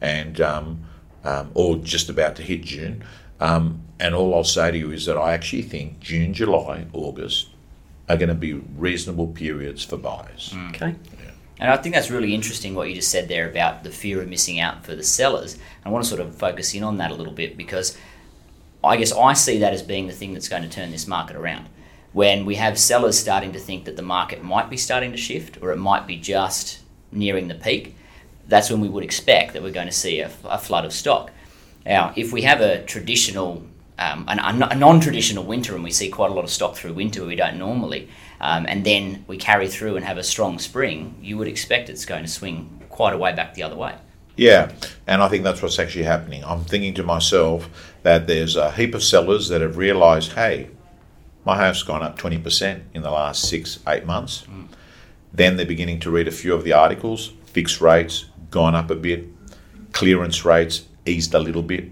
And 0.00 0.40
um, 0.40 0.80
um, 1.24 1.50
or 1.54 1.76
just 1.76 2.08
about 2.10 2.36
to 2.36 2.42
hit 2.42 2.64
June. 2.64 3.02
Um, 3.40 3.80
and 3.98 4.14
all 4.14 4.34
I'll 4.34 4.44
say 4.44 4.70
to 4.70 4.78
you 4.78 4.90
is 4.90 5.06
that 5.06 5.16
I 5.16 5.32
actually 5.32 5.62
think 5.62 6.00
June, 6.00 6.34
July, 6.34 6.86
August 6.92 7.48
are 8.08 8.16
going 8.16 8.28
to 8.28 8.34
be 8.34 8.52
reasonable 8.52 9.28
periods 9.28 9.84
for 9.84 9.96
buyers. 9.96 10.52
Mm. 10.54 10.68
okay, 10.70 10.94
And 11.58 11.70
I 11.70 11.76
think 11.76 11.94
that's 11.94 12.10
really 12.10 12.34
interesting 12.34 12.74
what 12.74 12.88
you 12.88 12.94
just 12.94 13.10
said 13.10 13.28
there 13.28 13.48
about 13.48 13.82
the 13.82 13.90
fear 13.90 14.20
of 14.20 14.28
missing 14.28 14.60
out 14.60 14.84
for 14.84 14.94
the 14.94 15.02
sellers. 15.02 15.58
I 15.84 15.88
want 15.88 16.04
to 16.04 16.08
sort 16.08 16.20
of 16.20 16.34
focus 16.34 16.74
in 16.74 16.84
on 16.84 16.98
that 16.98 17.10
a 17.10 17.14
little 17.14 17.32
bit 17.32 17.56
because 17.56 17.96
I 18.84 18.96
guess 18.96 19.12
I 19.12 19.32
see 19.32 19.58
that 19.58 19.72
as 19.72 19.82
being 19.82 20.06
the 20.06 20.12
thing 20.12 20.34
that's 20.34 20.48
going 20.48 20.62
to 20.62 20.68
turn 20.68 20.90
this 20.90 21.06
market 21.06 21.36
around. 21.36 21.68
When 22.12 22.46
we 22.46 22.54
have 22.54 22.78
sellers 22.78 23.18
starting 23.18 23.52
to 23.52 23.58
think 23.58 23.84
that 23.84 23.96
the 23.96 24.02
market 24.02 24.42
might 24.42 24.70
be 24.70 24.76
starting 24.76 25.10
to 25.10 25.18
shift 25.18 25.58
or 25.60 25.72
it 25.72 25.76
might 25.76 26.06
be 26.06 26.16
just 26.16 26.80
nearing 27.10 27.48
the 27.48 27.54
peak, 27.54 27.96
that's 28.48 28.70
when 28.70 28.80
we 28.80 28.88
would 28.88 29.04
expect 29.04 29.52
that 29.52 29.62
we're 29.62 29.72
going 29.72 29.88
to 29.88 29.92
see 29.92 30.20
a, 30.20 30.30
a 30.44 30.58
flood 30.58 30.84
of 30.84 30.92
stock. 30.92 31.30
Now, 31.84 32.12
if 32.16 32.32
we 32.32 32.42
have 32.42 32.60
a 32.60 32.82
traditional, 32.84 33.64
um, 33.98 34.24
an, 34.28 34.62
a 34.62 34.74
non-traditional 34.74 35.44
winter, 35.44 35.74
and 35.74 35.82
we 35.82 35.90
see 35.90 36.08
quite 36.10 36.30
a 36.30 36.34
lot 36.34 36.44
of 36.44 36.50
stock 36.50 36.76
through 36.76 36.92
winter 36.92 37.24
we 37.24 37.36
don't 37.36 37.58
normally, 37.58 38.08
um, 38.40 38.66
and 38.68 38.84
then 38.84 39.24
we 39.26 39.36
carry 39.36 39.68
through 39.68 39.96
and 39.96 40.04
have 40.04 40.18
a 40.18 40.22
strong 40.22 40.58
spring, 40.58 41.16
you 41.22 41.38
would 41.38 41.48
expect 41.48 41.88
it's 41.88 42.04
going 42.04 42.22
to 42.22 42.30
swing 42.30 42.82
quite 42.90 43.14
a 43.14 43.18
way 43.18 43.34
back 43.34 43.54
the 43.54 43.62
other 43.62 43.76
way. 43.76 43.94
Yeah, 44.36 44.70
and 45.06 45.22
I 45.22 45.28
think 45.28 45.44
that's 45.44 45.62
what's 45.62 45.78
actually 45.78 46.04
happening. 46.04 46.44
I'm 46.44 46.64
thinking 46.64 46.92
to 46.94 47.02
myself 47.02 47.70
that 48.02 48.26
there's 48.26 48.54
a 48.56 48.70
heap 48.70 48.94
of 48.94 49.02
sellers 49.02 49.48
that 49.48 49.62
have 49.62 49.78
realised, 49.78 50.32
hey, 50.32 50.68
my 51.46 51.56
house's 51.56 51.84
gone 51.84 52.02
up 52.02 52.18
20% 52.18 52.82
in 52.92 53.02
the 53.02 53.10
last 53.10 53.48
six, 53.48 53.78
eight 53.88 54.04
months. 54.04 54.46
Then 55.32 55.56
they're 55.56 55.64
beginning 55.64 56.00
to 56.00 56.10
read 56.10 56.28
a 56.28 56.32
few 56.32 56.52
of 56.54 56.64
the 56.64 56.72
articles. 56.72 57.32
Fixed 57.46 57.80
rates 57.80 58.26
gone 58.50 58.74
up 58.74 58.90
a 58.90 58.94
bit, 58.94 59.26
clearance 59.92 60.44
rates 60.44 60.84
eased 61.06 61.34
a 61.34 61.38
little 61.38 61.62
bit, 61.62 61.90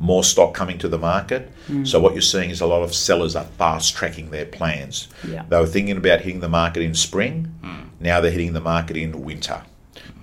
more 0.00 0.24
stock 0.24 0.54
coming 0.54 0.78
to 0.78 0.88
the 0.88 0.98
market. 0.98 1.52
Hmm. 1.66 1.84
So 1.84 2.00
what 2.00 2.14
you're 2.14 2.22
seeing 2.22 2.48
is 2.48 2.60
a 2.60 2.66
lot 2.66 2.82
of 2.82 2.94
sellers 2.94 3.36
are 3.36 3.44
fast 3.44 3.94
tracking 3.94 4.30
their 4.30 4.46
plans. 4.46 5.08
Yeah. 5.22 5.44
They 5.48 5.58
were 5.58 5.66
thinking 5.66 5.98
about 5.98 6.22
hitting 6.22 6.40
the 6.40 6.48
market 6.48 6.82
in 6.82 6.94
spring. 6.94 7.54
Hmm. 7.62 7.88
Now 8.00 8.20
they're 8.20 8.30
hitting 8.30 8.54
the 8.54 8.62
market 8.62 8.96
in 8.96 9.22
winter. 9.22 9.62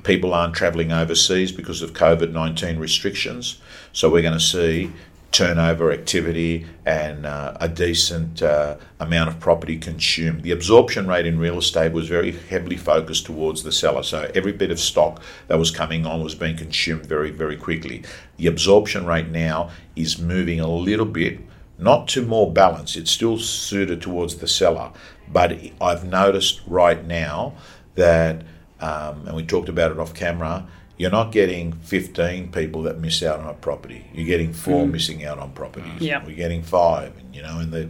People 0.03 0.33
aren't 0.33 0.55
travelling 0.55 0.91
overseas 0.91 1.51
because 1.51 1.81
of 1.83 1.93
COVID 1.93 2.31
19 2.31 2.79
restrictions. 2.79 3.61
So 3.93 4.09
we're 4.09 4.23
going 4.23 4.33
to 4.33 4.39
see 4.39 4.91
turnover 5.37 5.91
activity 5.91 6.65
and 6.83 7.23
uh, 7.23 7.55
a 7.61 7.69
decent 7.69 8.41
uh, 8.41 8.75
amount 8.99 9.29
of 9.29 9.39
property 9.39 9.77
consumed. 9.77 10.41
The 10.41 10.49
absorption 10.49 11.05
rate 11.05 11.27
in 11.27 11.37
real 11.37 11.59
estate 11.59 11.91
was 11.91 12.07
very 12.07 12.31
heavily 12.31 12.75
focused 12.75 13.27
towards 13.27 13.61
the 13.61 13.71
seller, 13.71 14.01
so 14.01 14.31
every 14.33 14.51
bit 14.51 14.71
of 14.71 14.79
stock 14.79 15.21
that 15.47 15.59
was 15.59 15.69
coming 15.69 16.07
on 16.07 16.23
was 16.23 16.33
being 16.33 16.57
consumed 16.57 17.05
very, 17.05 17.29
very 17.29 17.55
quickly. 17.55 18.03
The 18.37 18.47
absorption 18.47 19.05
rate 19.05 19.27
now 19.27 19.69
is 19.95 20.17
moving 20.17 20.59
a 20.59 20.67
little 20.67 21.05
bit, 21.05 21.39
not 21.77 22.07
to 22.09 22.25
more 22.25 22.51
balance, 22.51 22.95
it's 22.95 23.11
still 23.11 23.37
suited 23.37 24.01
towards 24.01 24.37
the 24.37 24.47
seller, 24.47 24.91
but 25.31 25.55
I've 25.79 26.03
noticed 26.03 26.61
right 26.65 27.05
now 27.05 27.53
that, 27.93 28.41
um, 28.79 29.27
and 29.27 29.35
we 29.35 29.45
talked 29.45 29.69
about 29.69 29.91
it 29.91 29.99
off 29.99 30.15
camera 30.15 30.67
you're 30.97 31.11
not 31.11 31.31
getting 31.31 31.73
15 31.73 32.51
people 32.51 32.83
that 32.83 32.99
miss 32.99 33.21
out 33.21 33.39
on 33.39 33.47
a 33.47 33.53
property. 33.53 34.05
You're 34.13 34.25
getting 34.25 34.51
four 34.51 34.85
mm. 34.85 34.91
missing 34.91 35.23
out 35.23 35.37
on 35.37 35.51
properties. 35.51 36.01
Yeah. 36.01 36.25
We're 36.25 36.35
getting 36.35 36.63
five, 36.63 37.15
and 37.17 37.35
you 37.35 37.43
know, 37.43 37.59
and 37.59 37.71
the 37.71 37.89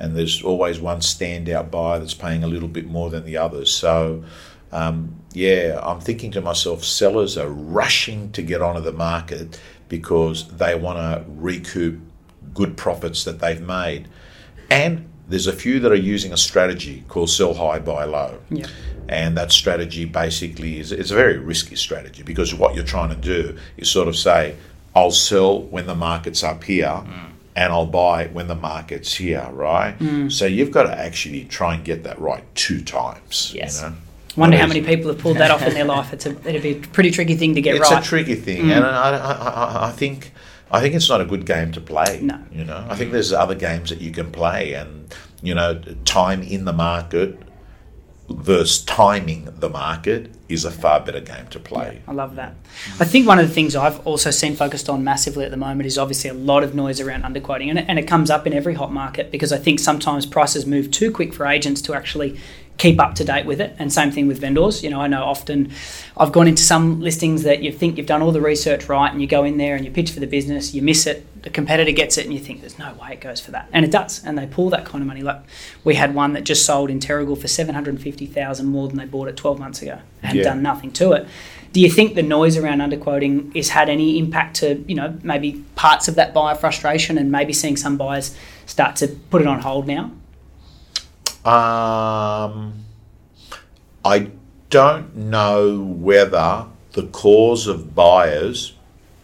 and 0.00 0.16
there's 0.16 0.42
always 0.42 0.80
one 0.80 1.00
standout 1.00 1.70
buyer 1.70 1.98
that's 1.98 2.14
paying 2.14 2.42
a 2.42 2.46
little 2.46 2.68
bit 2.68 2.86
more 2.86 3.10
than 3.10 3.24
the 3.24 3.36
others. 3.36 3.70
So, 3.70 4.24
um, 4.72 5.14
yeah, 5.32 5.78
I'm 5.82 6.00
thinking 6.00 6.30
to 6.32 6.40
myself, 6.40 6.84
sellers 6.84 7.36
are 7.36 7.48
rushing 7.48 8.32
to 8.32 8.42
get 8.42 8.62
onto 8.62 8.80
the 8.80 8.92
market 8.92 9.60
because 9.88 10.48
they 10.48 10.74
want 10.74 10.98
to 10.98 11.24
recoup 11.28 12.00
good 12.54 12.76
profits 12.76 13.24
that 13.24 13.40
they've 13.40 13.60
made, 13.60 14.08
and 14.70 15.09
there's 15.30 15.46
a 15.46 15.52
few 15.52 15.80
that 15.80 15.92
are 15.92 15.94
using 16.14 16.32
a 16.32 16.36
strategy 16.36 17.04
called 17.08 17.30
sell 17.30 17.54
high, 17.54 17.78
buy 17.78 18.04
low. 18.04 18.38
Yeah. 18.50 18.66
And 19.08 19.36
that 19.36 19.50
strategy 19.52 20.04
basically 20.04 20.78
is 20.78 20.92
it's 20.92 21.10
a 21.10 21.14
very 21.14 21.38
risky 21.38 21.76
strategy 21.76 22.22
because 22.22 22.54
what 22.54 22.74
you're 22.74 22.84
trying 22.84 23.10
to 23.10 23.16
do 23.16 23.56
is 23.76 23.88
sort 23.88 24.08
of 24.08 24.16
say, 24.16 24.56
I'll 24.94 25.10
sell 25.10 25.62
when 25.62 25.86
the 25.86 25.94
market's 25.94 26.42
up 26.42 26.64
here 26.64 26.86
mm. 26.86 27.30
and 27.56 27.72
I'll 27.72 27.86
buy 27.86 28.26
when 28.26 28.48
the 28.48 28.54
market's 28.54 29.14
here, 29.14 29.48
right? 29.52 29.98
Mm. 29.98 30.30
So 30.30 30.46
you've 30.46 30.72
got 30.72 30.84
to 30.84 30.98
actually 30.98 31.44
try 31.44 31.74
and 31.74 31.84
get 31.84 32.04
that 32.04 32.20
right 32.20 32.44
two 32.54 32.82
times. 32.82 33.52
Yes. 33.54 33.82
You 33.82 33.88
know? 33.88 33.96
Wonder 34.36 34.58
how 34.58 34.66
many 34.66 34.82
people 34.82 35.10
have 35.10 35.18
pulled 35.18 35.38
that 35.38 35.50
off 35.50 35.62
in 35.62 35.74
their 35.74 35.84
life. 35.84 36.12
It's 36.12 36.26
a, 36.26 36.30
it'd 36.48 36.62
be 36.62 36.72
a 36.72 36.80
pretty 36.80 37.10
tricky 37.10 37.34
thing 37.34 37.54
to 37.54 37.60
get 37.60 37.74
it's 37.74 37.90
right. 37.90 37.98
It's 37.98 38.06
a 38.06 38.08
tricky 38.08 38.36
thing, 38.36 38.64
mm. 38.64 38.76
and 38.76 38.84
I, 38.84 39.16
I, 39.16 39.88
I, 39.88 39.90
think 39.90 40.32
I 40.72 40.80
think 40.80 40.94
it's 40.94 41.08
not 41.08 41.20
a 41.20 41.24
good 41.24 41.46
game 41.46 41.72
to 41.72 41.80
play. 41.80 42.20
No, 42.22 42.38
you 42.52 42.64
know, 42.64 42.86
I 42.88 42.96
think 42.96 43.12
there's 43.12 43.32
other 43.32 43.54
games 43.54 43.90
that 43.90 44.00
you 44.00 44.12
can 44.12 44.30
play, 44.30 44.74
and 44.74 45.14
you 45.42 45.54
know, 45.54 45.80
time 46.04 46.42
in 46.42 46.64
the 46.64 46.72
market 46.72 47.38
versus 48.30 48.82
timing 48.84 49.48
the 49.58 49.68
market 49.68 50.30
is 50.48 50.64
a 50.64 50.70
far 50.70 51.00
better 51.00 51.20
game 51.20 51.46
to 51.48 51.58
play. 51.58 52.00
Yeah, 52.04 52.10
I 52.10 52.14
love 52.14 52.36
that. 52.36 52.54
I 52.98 53.04
think 53.04 53.26
one 53.26 53.38
of 53.38 53.48
the 53.48 53.54
things 53.54 53.76
I've 53.76 54.04
also 54.06 54.30
seen 54.30 54.56
focused 54.56 54.88
on 54.88 55.04
massively 55.04 55.44
at 55.44 55.50
the 55.50 55.56
moment 55.56 55.86
is 55.86 55.98
obviously 55.98 56.30
a 56.30 56.34
lot 56.34 56.62
of 56.62 56.74
noise 56.74 57.00
around 57.00 57.22
underquoting, 57.22 57.68
and 57.68 57.78
it, 57.78 57.84
and 57.88 57.98
it 57.98 58.06
comes 58.06 58.30
up 58.30 58.46
in 58.46 58.52
every 58.52 58.74
hot 58.74 58.92
market 58.92 59.30
because 59.30 59.52
I 59.52 59.58
think 59.58 59.78
sometimes 59.78 60.26
prices 60.26 60.66
move 60.66 60.90
too 60.90 61.10
quick 61.10 61.32
for 61.32 61.46
agents 61.46 61.80
to 61.82 61.94
actually 61.94 62.38
keep 62.78 62.98
up 62.98 63.14
to 63.14 63.24
date 63.24 63.44
with 63.44 63.60
it. 63.60 63.76
And 63.78 63.92
same 63.92 64.10
thing 64.10 64.26
with 64.26 64.40
vendors. 64.40 64.82
You 64.82 64.90
know, 64.90 65.00
I 65.00 65.06
know 65.06 65.22
often 65.22 65.70
I've 66.16 66.32
gone 66.32 66.48
into 66.48 66.62
some 66.62 67.00
listings 67.00 67.42
that 67.42 67.62
you 67.62 67.70
think 67.70 67.98
you've 67.98 68.06
done 68.06 68.22
all 68.22 68.32
the 68.32 68.40
research 68.40 68.88
right, 68.88 69.12
and 69.12 69.20
you 69.20 69.28
go 69.28 69.44
in 69.44 69.58
there 69.58 69.76
and 69.76 69.84
you 69.84 69.90
pitch 69.90 70.10
for 70.10 70.20
the 70.20 70.26
business, 70.26 70.74
you 70.74 70.82
miss 70.82 71.06
it, 71.06 71.26
the 71.42 71.50
competitor 71.50 71.92
gets 71.92 72.18
it, 72.18 72.24
and 72.24 72.34
you 72.34 72.40
think 72.40 72.60
there's 72.60 72.78
no 72.78 72.92
way 72.94 73.12
it 73.12 73.20
goes 73.20 73.40
for 73.40 73.50
that, 73.52 73.68
and 73.72 73.84
it 73.84 73.90
does, 73.90 74.24
and 74.24 74.36
they 74.36 74.46
pull 74.46 74.70
that 74.70 74.84
kind 74.84 75.02
of 75.02 75.08
money. 75.08 75.22
Like 75.22 75.42
we 75.84 75.94
had 75.94 76.14
one 76.14 76.34
that 76.34 76.44
just 76.44 76.66
sold 76.66 76.90
in 76.90 77.00
Terrigal 77.00 77.38
for 77.38 77.48
seven 77.48 77.74
hundred 77.74 78.00
fifty 78.00 78.26
thousand 78.26 78.66
more 78.66 78.88
than 78.88 78.98
they 78.98 79.06
bought 79.06 79.28
it 79.28 79.36
twelve 79.36 79.58
months 79.58 79.82
ago, 79.82 80.00
and 80.22 80.36
yeah. 80.36 80.44
done 80.44 80.62
nothing 80.62 80.92
to 80.92 81.12
it. 81.12 81.26
Do 81.72 81.80
you 81.80 81.90
think 81.90 82.14
the 82.14 82.22
noise 82.22 82.56
around 82.56 82.78
underquoting 82.78 83.54
has 83.54 83.68
had 83.68 83.88
any 83.88 84.18
impact 84.18 84.56
to 84.56 84.84
you 84.86 84.94
know 84.94 85.18
maybe 85.22 85.64
parts 85.76 86.08
of 86.08 86.16
that 86.16 86.34
buyer 86.34 86.54
frustration 86.54 87.16
and 87.16 87.30
maybe 87.30 87.52
seeing 87.52 87.76
some 87.76 87.96
buyers 87.96 88.36
start 88.66 88.96
to 88.96 89.08
put 89.08 89.40
it 89.40 89.46
on 89.46 89.60
hold 89.60 89.86
now? 89.86 90.12
Um, 91.44 92.84
I 94.04 94.30
don't 94.68 95.16
know 95.16 95.80
whether 95.80 96.66
the 96.92 97.06
cause 97.06 97.66
of 97.66 97.94
buyers 97.94 98.74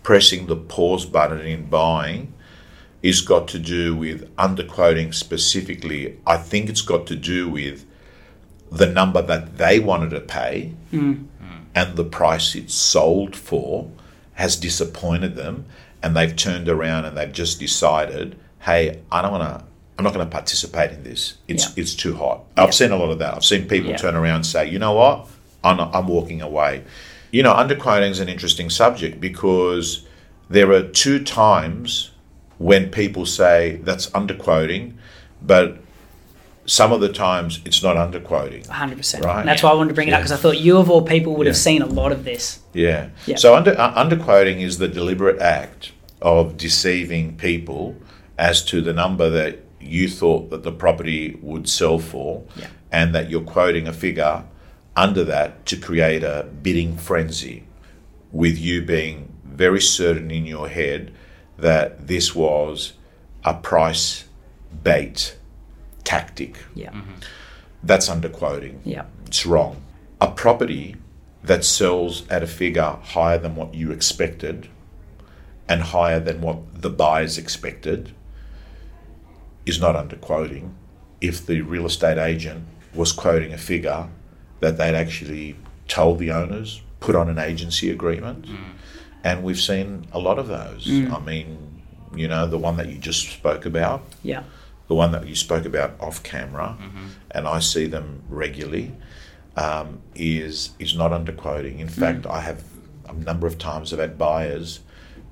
pressing 0.07 0.47
the 0.47 0.55
pause 0.55 1.05
button 1.05 1.41
in 1.41 1.69
buying 1.69 2.33
is 3.03 3.21
got 3.21 3.49
to 3.49 3.59
do 3.59 3.93
with 3.93 4.33
underquoting 4.37 5.13
specifically. 5.13 6.17
I 6.25 6.37
think 6.37 6.69
it's 6.71 6.81
got 6.81 7.09
to 7.09 7.17
do 7.17 7.49
with 7.49 7.85
the 8.71 8.87
number 8.87 9.21
that 9.21 9.59
they 9.59 9.81
wanted 9.81 10.11
to 10.11 10.21
pay 10.21 10.73
mm. 10.93 11.27
and 11.75 11.97
the 11.97 12.05
price 12.05 12.55
it's 12.55 12.73
sold 12.73 13.35
for 13.35 13.91
has 14.35 14.55
disappointed 14.55 15.35
them 15.35 15.65
and 16.01 16.17
they've 16.17 16.37
turned 16.37 16.69
around 16.69 17.05
and 17.05 17.17
they've 17.17 17.33
just 17.33 17.59
decided, 17.59 18.39
hey, 18.61 19.01
I 19.11 19.23
don't 19.23 19.33
want 19.33 19.43
to 19.43 19.65
I'm 19.99 20.05
not 20.05 20.15
going 20.15 20.25
to 20.25 20.31
participate 20.31 20.93
in 20.93 21.03
this. 21.03 21.35
It's 21.49 21.65
yeah. 21.65 21.83
it's 21.83 21.97
too 21.97 22.15
hot. 22.15 22.45
Yeah. 22.57 22.63
I've 22.63 22.75
seen 22.77 22.93
a 22.93 22.97
lot 22.97 23.11
of 23.11 23.19
that. 23.19 23.35
I've 23.35 23.45
seen 23.45 23.67
people 23.67 23.91
yeah. 23.91 23.97
turn 23.97 24.15
around 24.15 24.37
and 24.37 24.47
say, 24.47 24.71
you 24.71 24.79
know 24.79 24.93
what, 24.93 25.27
I'm, 25.65 25.81
I'm 25.81 26.07
walking 26.07 26.43
away. 26.43 26.85
You 27.37 27.43
know, 27.43 27.53
underquoting 27.53 28.13
is 28.13 28.19
an 28.19 28.31
interesting 28.31 28.71
subject 28.71 29.21
because 29.21 30.07
there 30.49 30.73
are 30.73 30.83
two 30.83 31.23
times 31.23 32.11
when 32.57 32.91
people 32.91 33.27
say 33.27 33.77
that's 33.83 34.09
underquoting, 34.13 34.95
but 35.43 35.77
some 36.65 36.93
of 36.93 37.03
the 37.03 37.13
times 37.13 37.61
it's 37.67 37.83
not 37.83 37.97
underquoting. 37.97 38.67
100%. 38.67 39.23
Right? 39.23 39.41
And 39.41 39.49
that's 39.51 39.63
why 39.63 39.69
I 39.69 39.75
wanted 39.75 39.91
to 39.91 39.95
bring 39.95 40.09
it 40.09 40.15
up 40.15 40.21
because 40.21 40.33
I 40.33 40.39
thought 40.39 40.61
you, 40.61 40.79
of 40.79 40.89
all 40.89 41.03
people, 41.03 41.37
would 41.37 41.47
have 41.47 41.59
seen 41.59 41.83
a 41.83 41.87
lot 41.87 42.11
of 42.11 42.25
this. 42.25 42.61
Yeah. 42.73 43.11
yeah. 43.27 43.37
So 43.37 43.55
under, 43.55 43.79
uh, 43.79 44.03
underquoting 44.03 44.63
is 44.63 44.79
the 44.79 44.89
deliberate 44.89 45.39
act 45.39 45.93
of 46.23 46.57
deceiving 46.57 47.37
people 47.37 47.97
as 48.39 48.65
to 48.65 48.81
the 48.81 48.95
number 48.95 49.29
that 49.29 49.59
you 49.79 50.09
thought 50.09 50.49
that 50.49 50.63
the 50.63 50.73
property 50.73 51.39
would 51.43 51.69
sell 51.69 51.99
for, 51.99 52.45
yeah. 52.57 52.69
and 52.91 53.15
that 53.15 53.29
you're 53.29 53.43
quoting 53.43 53.87
a 53.87 53.93
figure 53.93 54.45
under 54.97 55.23
that 55.25 55.67
to 55.67 55.77
create 55.77 56.25
a 56.25 56.49
bidding 56.63 56.97
frenzy, 56.97 57.65
with 58.33 58.59
you 58.59 58.83
being 58.83 59.33
very 59.45 59.81
certain 59.81 60.31
in 60.31 60.47
your 60.47 60.69
head 60.69 61.13
that 61.59 62.07
this 62.07 62.35
was 62.35 62.95
a 63.45 63.55
price 63.55 64.25
bait 64.83 65.37
tactic. 66.05 66.59
Yeah. 66.75 66.91
Mm-hmm. 66.91 67.13
That's 67.83 68.09
underquoting. 68.09 68.81
Yeah. 68.85 69.05
It's 69.27 69.47
wrong. 69.47 69.83
A 70.21 70.31
property 70.31 70.97
that 71.43 71.65
sells 71.65 72.29
at 72.29 72.43
a 72.43 72.47
figure 72.47 72.99
higher 73.03 73.39
than 73.39 73.55
what 73.55 73.75
you 73.75 73.93
expected 73.93 74.69
and 75.69 75.83
higher 75.83 76.21
than 76.21 76.41
what 76.41 76.83
the 76.83 76.91
buyers 76.91 77.39
expected 77.39 78.13
is 79.65 79.81
not 79.81 79.97
under 79.97 80.17
quoting 80.17 80.75
if 81.21 81.45
the 81.47 81.61
real 81.61 81.87
estate 81.87 82.19
agent 82.19 82.65
was 82.95 83.13
quoting 83.13 83.53
a 83.53 83.59
figure 83.59 84.09
that 84.61 84.79
they'd 84.79 84.95
actually 84.95 85.57
told 85.89 86.19
the 86.19 86.31
owners, 86.31 86.83
put 87.01 87.15
on 87.15 87.29
an 87.29 87.39
agency 87.39 87.91
agreement. 87.91 88.47
Mm. 88.47 88.73
And 89.25 89.43
we've 89.43 89.59
seen 89.59 90.07
a 90.13 90.19
lot 90.19 90.39
of 90.39 90.49
those. 90.49 90.87
Mm. 90.87 91.13
I 91.13 91.21
mean, 91.21 91.83
you 92.15 92.29
know, 92.29 92.47
the 92.47 92.59
one 92.59 92.77
that 92.77 92.89
you 92.89 92.99
just 92.99 93.29
spoke 93.29 93.67
about. 93.67 94.03
Yeah. 94.23 94.45
The 94.89 94.95
one 94.95 95.11
that 95.13 95.27
you 95.27 95.35
spoke 95.35 95.65
about 95.65 96.01
off 96.01 96.23
camera, 96.23 96.77
mm-hmm. 96.81 97.07
and 97.33 97.49
I 97.49 97.59
see 97.59 97.87
them 97.87 98.23
regularly, 98.29 98.95
um, 99.57 100.01
is 100.15 100.71
is 100.79 100.95
not 100.95 101.11
underquoting. 101.11 101.81
In 101.81 101.89
fact, 101.89 102.23
mm. 102.23 102.31
I 102.31 102.41
have 102.43 102.63
a 103.09 103.13
number 103.13 103.49
of 103.49 103.59
times 103.59 103.93
I've 103.93 103.99
had 103.99 104.17
buyers 104.17 104.81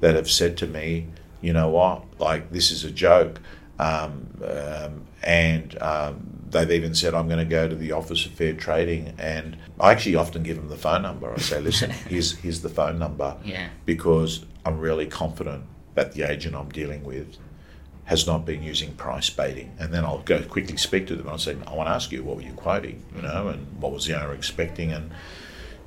that 0.00 0.16
have 0.16 0.28
said 0.28 0.57
to 0.57 0.66
me, 0.66 1.07
you 1.40 1.52
know 1.52 1.69
what, 1.69 2.02
like 2.19 2.50
this 2.50 2.73
is 2.73 2.83
a 2.83 2.90
joke. 2.90 3.40
Um, 3.78 4.28
um, 4.45 5.07
and 5.23 5.81
um, 5.81 6.34
they've 6.50 6.70
even 6.70 6.94
said, 6.94 7.14
I'm 7.14 7.28
going 7.28 7.38
to 7.38 7.44
go 7.44 7.68
to 7.68 7.74
the 7.74 7.92
Office 7.92 8.26
of 8.26 8.32
Fair 8.32 8.52
Trading. 8.52 9.14
And 9.18 9.56
I 9.80 9.92
actually 9.92 10.16
often 10.16 10.42
give 10.42 10.56
them 10.56 10.68
the 10.68 10.76
phone 10.76 11.02
number. 11.02 11.32
I 11.32 11.38
say, 11.38 11.60
listen, 11.60 11.90
here's, 12.08 12.36
here's 12.38 12.62
the 12.62 12.68
phone 12.68 12.98
number. 12.98 13.36
Yeah. 13.44 13.68
Because 13.84 14.44
I'm 14.64 14.78
really 14.78 15.06
confident 15.06 15.64
that 15.94 16.12
the 16.12 16.22
agent 16.22 16.54
I'm 16.54 16.70
dealing 16.70 17.04
with 17.04 17.36
has 18.04 18.26
not 18.26 18.44
been 18.44 18.62
using 18.62 18.94
price 18.94 19.30
baiting. 19.30 19.74
And 19.78 19.92
then 19.92 20.04
I'll 20.04 20.18
go 20.18 20.42
quickly 20.42 20.76
speak 20.76 21.06
to 21.06 21.16
them. 21.16 21.22
And 21.22 21.30
I'll 21.30 21.38
say, 21.38 21.56
I 21.66 21.74
want 21.74 21.88
to 21.88 21.92
ask 21.92 22.12
you, 22.12 22.22
what 22.22 22.36
were 22.36 22.42
you 22.42 22.52
quoting? 22.52 23.02
You 23.16 23.22
know, 23.22 23.48
and 23.48 23.80
what 23.80 23.92
was 23.92 24.06
the 24.06 24.20
owner 24.20 24.34
expecting? 24.34 24.92
And 24.92 25.10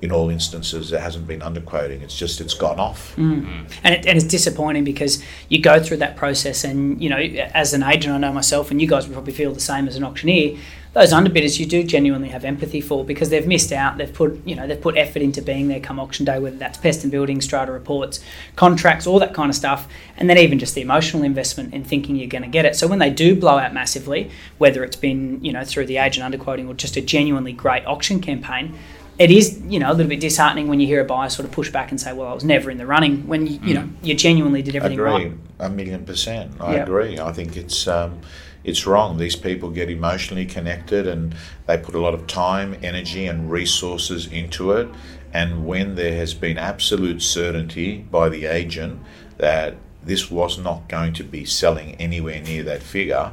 in 0.02 0.12
all 0.12 0.30
instances, 0.30 0.92
it 0.92 1.00
hasn't 1.00 1.28
been 1.28 1.40
underquoting. 1.40 2.02
It's 2.02 2.18
just 2.18 2.40
it's 2.40 2.54
gone 2.54 2.80
off, 2.80 3.16
mm. 3.16 3.46
and 3.84 3.96
it, 3.96 4.06
and 4.06 4.18
it's 4.18 4.28
disappointing 4.28 4.84
because 4.84 5.24
you 5.50 5.60
go 5.60 5.82
through 5.82 5.98
that 5.98 6.16
process, 6.16 6.64
and 6.64 7.02
you 7.02 7.10
know, 7.10 7.18
as 7.18 7.74
an 7.74 7.82
agent, 7.82 8.14
I 8.14 8.20
know 8.20 8.32
myself, 8.32 8.70
and 8.70 8.80
you 8.80 8.88
guys 8.88 9.08
would 9.08 9.14
probably 9.14 9.34
feel 9.34 9.52
the 9.54 9.60
same 9.60 9.88
as 9.88 9.96
an 9.96 10.04
auctioneer. 10.04 10.58
Those 10.94 11.14
underbidders, 11.14 11.60
you 11.60 11.68
do 11.68 11.84
genuinely 11.84 12.30
have 12.30 12.44
empathy 12.44 12.82
for 12.82 13.06
because 13.06 13.30
they've 13.30 13.46
missed 13.46 13.72
out. 13.72 13.98
They've 13.98 14.14
put 14.14 14.40
you 14.46 14.56
know 14.56 14.68
they've 14.68 14.80
put 14.80 14.98
effort 14.98 15.24
into 15.24 15.42
being 15.42 15.68
there 15.68 15.80
come 15.80 16.00
auction 16.00 16.26
day, 16.26 16.38
whether 16.38 16.58
that's 16.58 16.78
pest 16.78 17.02
and 17.02 17.12
building, 17.12 17.42
strata 17.42 17.72
reports, 17.72 18.20
contracts, 18.56 19.08
all 19.08 19.18
that 19.20 19.34
kind 19.34 19.50
of 19.50 19.56
stuff, 19.56 19.88
and 20.18 20.30
then 20.30 20.38
even 20.38 20.60
just 20.60 20.76
the 20.76 20.82
emotional 20.82 21.24
investment 21.24 21.74
in 21.74 21.84
thinking 21.84 22.16
you're 22.16 22.28
going 22.28 22.44
to 22.44 22.50
get 22.50 22.66
it. 22.66 22.76
So 22.76 22.88
when 22.88 23.00
they 23.00 23.10
do 23.10 23.36
blow 23.36 23.58
out 23.58 23.74
massively, 23.74 24.30
whether 24.60 24.84
it's 24.84 24.96
been 24.96 25.44
you 25.44 25.52
know 25.52 25.64
through 25.64 25.88
the 25.88 25.98
agent 25.98 26.32
underquoting 26.32 26.70
or 26.70 26.76
just 26.76 26.98
a 26.98 27.02
genuinely 27.02 27.54
great 27.54 27.84
auction 27.88 28.22
campaign 28.22 28.78
it 29.20 29.32
is, 29.32 29.60
you 29.68 29.80
know, 29.80 29.90
a 29.92 29.94
little 29.94 30.10
bit 30.10 30.20
disheartening 30.20 30.68
when 30.68 30.80
you 30.80 30.88
hear 30.88 31.02
a 31.02 31.06
buyer 31.06 31.30
sort 31.30 31.48
of 31.48 31.52
push 31.52 31.72
back 31.72 31.90
and 31.92 32.00
say, 32.00 32.14
"Well, 32.14 32.28
I 32.28 32.34
was 32.34 32.44
never 32.44 32.70
in 32.70 32.78
the 32.78 32.86
running." 32.86 33.28
When 33.28 33.48
you, 33.48 33.60
you 33.64 33.74
know, 33.74 33.90
you 34.04 34.14
genuinely 34.14 34.62
did 34.62 34.76
everything 34.76 35.00
right. 35.00 35.26
Agree, 35.26 35.38
right. 35.60 35.68
a 35.68 35.70
million 35.70 36.06
percent. 36.06 36.54
I 36.60 36.76
Yep. 36.76 36.88
agree. 36.88 37.20
I 37.20 37.32
think 37.32 37.58
it's 37.58 37.88
um, 37.88 38.20
it's 38.64 38.86
wrong. 38.86 39.18
These 39.18 39.36
people 39.36 39.72
get 39.72 39.90
emotionally 39.90 40.46
connected, 40.46 41.08
and 41.08 41.36
they 41.66 41.78
put 41.78 41.96
a 41.96 42.00
lot 42.00 42.14
of 42.14 42.28
time, 42.28 42.76
energy, 42.84 43.26
and 43.26 43.52
resources 43.52 44.28
into 44.28 44.72
it. 44.72 44.88
And 45.34 45.66
when 45.66 45.96
there 45.96 46.16
has 46.18 46.34
been 46.34 46.58
absolute 46.58 47.22
certainty 47.22 47.98
by 48.12 48.30
the 48.30 48.46
agent 48.46 49.02
that 49.38 49.76
this 50.04 50.32
was 50.32 50.58
not 50.58 50.88
going 50.88 51.14
to 51.14 51.24
be 51.24 51.44
selling 51.44 51.96
anywhere 51.96 52.42
near 52.42 52.64
that 52.64 52.82
figure, 52.82 53.32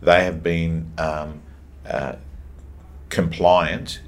they 0.00 0.24
have 0.24 0.42
been 0.42 0.90
um, 0.98 1.42
uh, 1.88 2.16
compliant 3.08 4.00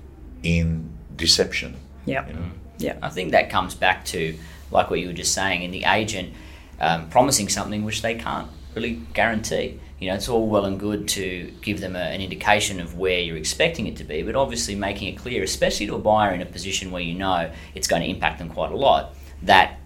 in 0.42 0.89
deception. 1.20 1.76
Yeah, 2.06 2.26
You 2.26 2.34
know? 2.34 2.50
yeah, 2.78 2.96
I 3.02 3.10
think 3.10 3.32
that 3.32 3.50
comes 3.50 3.74
back 3.74 4.04
to 4.06 4.36
like 4.70 4.90
what 4.90 4.98
you 5.00 5.08
were 5.08 5.12
just 5.12 5.34
saying, 5.34 5.62
and 5.64 5.72
the 5.72 5.84
agent 5.84 6.34
um, 6.80 7.08
promising 7.10 7.48
something 7.48 7.84
which 7.84 8.02
they 8.02 8.14
can't 8.14 8.48
really 8.74 9.02
guarantee. 9.14 9.78
You 9.98 10.08
know, 10.08 10.14
it's 10.14 10.28
all 10.28 10.46
well 10.48 10.64
and 10.64 10.80
good 10.80 11.06
to 11.08 11.52
give 11.60 11.80
them 11.80 11.94
a, 11.94 11.98
an 11.98 12.22
indication 12.22 12.80
of 12.80 12.96
where 12.96 13.20
you're 13.20 13.36
expecting 13.36 13.86
it 13.86 13.96
to 13.96 14.04
be, 14.04 14.22
but 14.22 14.34
obviously 14.34 14.74
making 14.74 15.08
it 15.12 15.18
clear, 15.18 15.42
especially 15.42 15.86
to 15.86 15.94
a 15.94 15.98
buyer 15.98 16.32
in 16.32 16.40
a 16.40 16.46
position 16.46 16.90
where 16.90 17.02
you 17.02 17.14
know 17.14 17.52
it's 17.74 17.86
going 17.86 18.02
to 18.02 18.08
impact 18.08 18.38
them 18.38 18.48
quite 18.48 18.72
a 18.72 18.76
lot, 18.76 19.14
that 19.42 19.78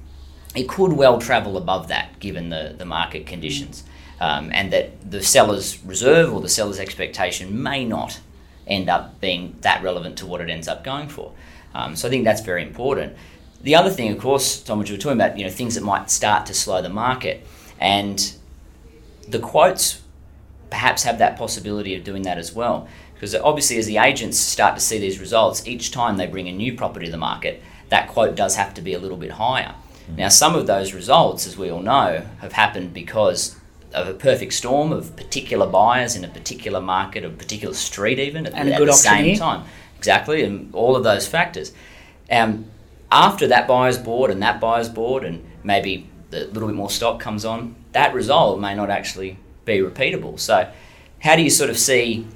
it 0.54 0.68
could 0.68 0.92
well 0.92 1.18
travel 1.20 1.56
above 1.56 1.88
that 1.88 2.20
given 2.20 2.48
the, 2.50 2.74
the 2.78 2.84
market 2.84 3.26
conditions. 3.26 3.82
Um, 4.20 4.50
and 4.52 4.72
that 4.72 5.10
the 5.10 5.20
seller's 5.20 5.84
reserve 5.84 6.32
or 6.32 6.40
the 6.40 6.48
seller's 6.48 6.78
expectation 6.78 7.60
may 7.60 7.84
not 7.84 8.20
end 8.66 8.88
up 8.88 9.20
being 9.20 9.56
that 9.60 9.82
relevant 9.82 10.18
to 10.18 10.26
what 10.26 10.40
it 10.40 10.50
ends 10.50 10.68
up 10.68 10.84
going 10.84 11.08
for. 11.08 11.32
Um, 11.74 11.96
so 11.96 12.08
I 12.08 12.10
think 12.10 12.24
that's 12.24 12.40
very 12.40 12.62
important. 12.62 13.14
The 13.62 13.74
other 13.74 13.90
thing, 13.90 14.12
of 14.12 14.18
course, 14.18 14.62
Tom, 14.62 14.78
which 14.78 14.90
we 14.90 14.96
were 14.96 15.02
talking 15.02 15.18
about, 15.20 15.38
you 15.38 15.44
know, 15.44 15.50
things 15.50 15.74
that 15.74 15.82
might 15.82 16.10
start 16.10 16.46
to 16.46 16.54
slow 16.54 16.82
the 16.82 16.88
market, 16.88 17.46
and 17.80 18.34
the 19.26 19.38
quotes 19.38 20.02
perhaps 20.70 21.04
have 21.04 21.18
that 21.18 21.38
possibility 21.38 21.94
of 21.94 22.04
doing 22.04 22.22
that 22.22 22.36
as 22.36 22.52
well. 22.52 22.88
Because 23.14 23.34
obviously, 23.34 23.78
as 23.78 23.86
the 23.86 23.98
agents 23.98 24.38
start 24.38 24.74
to 24.74 24.80
see 24.80 24.98
these 24.98 25.20
results, 25.20 25.66
each 25.66 25.92
time 25.92 26.16
they 26.16 26.26
bring 26.26 26.48
a 26.48 26.52
new 26.52 26.76
property 26.76 27.06
to 27.06 27.12
the 27.12 27.16
market, 27.16 27.62
that 27.88 28.08
quote 28.08 28.34
does 28.34 28.56
have 28.56 28.74
to 28.74 28.82
be 28.82 28.92
a 28.92 28.98
little 28.98 29.16
bit 29.16 29.32
higher. 29.32 29.74
Now, 30.16 30.28
some 30.28 30.54
of 30.54 30.66
those 30.66 30.92
results, 30.92 31.46
as 31.46 31.56
we 31.56 31.70
all 31.70 31.80
know, 31.80 32.26
have 32.40 32.52
happened 32.52 32.92
because 32.92 33.56
of 33.94 34.08
a 34.08 34.14
perfect 34.14 34.52
storm 34.52 34.92
of 34.92 35.16
particular 35.16 35.66
buyers 35.66 36.16
in 36.16 36.24
a 36.24 36.28
particular 36.28 36.80
market, 36.80 37.24
a 37.24 37.30
particular 37.30 37.74
street, 37.74 38.18
even 38.18 38.46
at, 38.46 38.54
And 38.54 38.68
a 38.68 38.72
at 38.74 38.78
good 38.78 38.88
the 38.88 38.92
same 38.92 39.12
auctioneer. 39.12 39.36
time. 39.36 39.64
Exactly, 39.98 40.42
and 40.42 40.74
all 40.74 40.96
of 40.96 41.04
those 41.04 41.26
factors. 41.26 41.72
Um, 42.30 42.66
after 43.10 43.46
that 43.46 43.66
buyer's 43.68 43.96
board 43.98 44.30
and 44.30 44.42
that 44.42 44.60
buyer's 44.60 44.88
board, 44.88 45.24
and 45.24 45.44
maybe 45.62 46.08
a 46.32 46.44
little 46.44 46.68
bit 46.68 46.76
more 46.76 46.90
stock 46.90 47.20
comes 47.20 47.44
on, 47.44 47.74
that 47.92 48.12
result 48.12 48.60
may 48.60 48.74
not 48.74 48.90
actually 48.90 49.38
be 49.64 49.78
repeatable. 49.78 50.38
So, 50.38 50.70
how 51.20 51.36
do 51.36 51.42
you 51.42 51.50
sort 51.50 51.70
of 51.70 51.78
see 51.78 52.26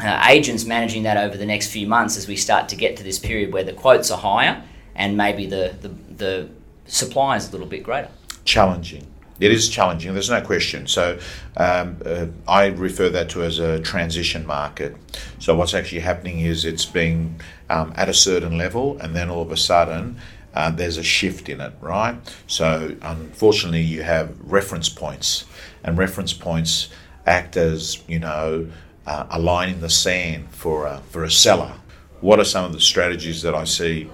uh, 0.00 0.26
agents 0.28 0.64
managing 0.64 1.04
that 1.04 1.16
over 1.16 1.36
the 1.38 1.46
next 1.46 1.68
few 1.68 1.86
months 1.86 2.16
as 2.18 2.26
we 2.28 2.36
start 2.36 2.68
to 2.70 2.76
get 2.76 2.96
to 2.98 3.02
this 3.02 3.18
period 3.18 3.52
where 3.52 3.64
the 3.64 3.72
quotes 3.72 4.10
are 4.10 4.18
higher 4.18 4.62
and 4.94 5.16
maybe 5.16 5.46
the, 5.46 5.74
the, 5.80 5.88
the 6.16 6.48
supply 6.86 7.36
is 7.36 7.48
a 7.48 7.52
little 7.52 7.66
bit 7.66 7.82
greater? 7.82 8.08
challenging. 8.44 9.04
It 9.38 9.52
is 9.52 9.68
challenging. 9.68 10.12
There's 10.12 10.30
no 10.30 10.40
question. 10.40 10.86
So 10.86 11.18
um, 11.56 11.98
uh, 12.04 12.26
I 12.48 12.66
refer 12.66 13.08
that 13.10 13.28
to 13.30 13.42
as 13.42 13.58
a 13.58 13.80
transition 13.80 14.46
market. 14.46 14.96
So 15.38 15.54
what's 15.54 15.74
actually 15.74 16.00
happening 16.00 16.40
is 16.40 16.64
it's 16.64 16.86
being 16.86 17.40
um, 17.68 17.92
at 17.96 18.08
a 18.08 18.14
certain 18.14 18.56
level, 18.56 18.98
and 18.98 19.14
then 19.14 19.30
all 19.30 19.42
of 19.42 19.52
a 19.52 19.56
sudden. 19.56 20.18
Uh, 20.54 20.70
there's 20.70 20.96
a 20.96 21.02
shift 21.02 21.50
in 21.50 21.60
it, 21.60 21.74
right? 21.82 22.16
So, 22.46 22.96
unfortunately, 23.02 23.82
you 23.82 24.02
have 24.04 24.34
reference 24.40 24.88
points, 24.88 25.44
and 25.84 25.98
reference 25.98 26.32
points 26.32 26.88
act 27.26 27.58
as, 27.58 28.02
you 28.08 28.18
know, 28.18 28.66
uh, 29.06 29.26
a 29.28 29.38
line 29.38 29.68
in 29.68 29.80
the 29.82 29.90
sand 29.90 30.48
for 30.50 30.86
a, 30.86 31.02
for 31.10 31.24
a 31.24 31.30
seller. 31.30 31.74
What 32.22 32.40
are 32.40 32.44
some 32.44 32.64
of 32.64 32.72
the 32.72 32.80
strategies 32.80 33.42
that 33.42 33.54
I 33.54 33.64
see 33.64 34.08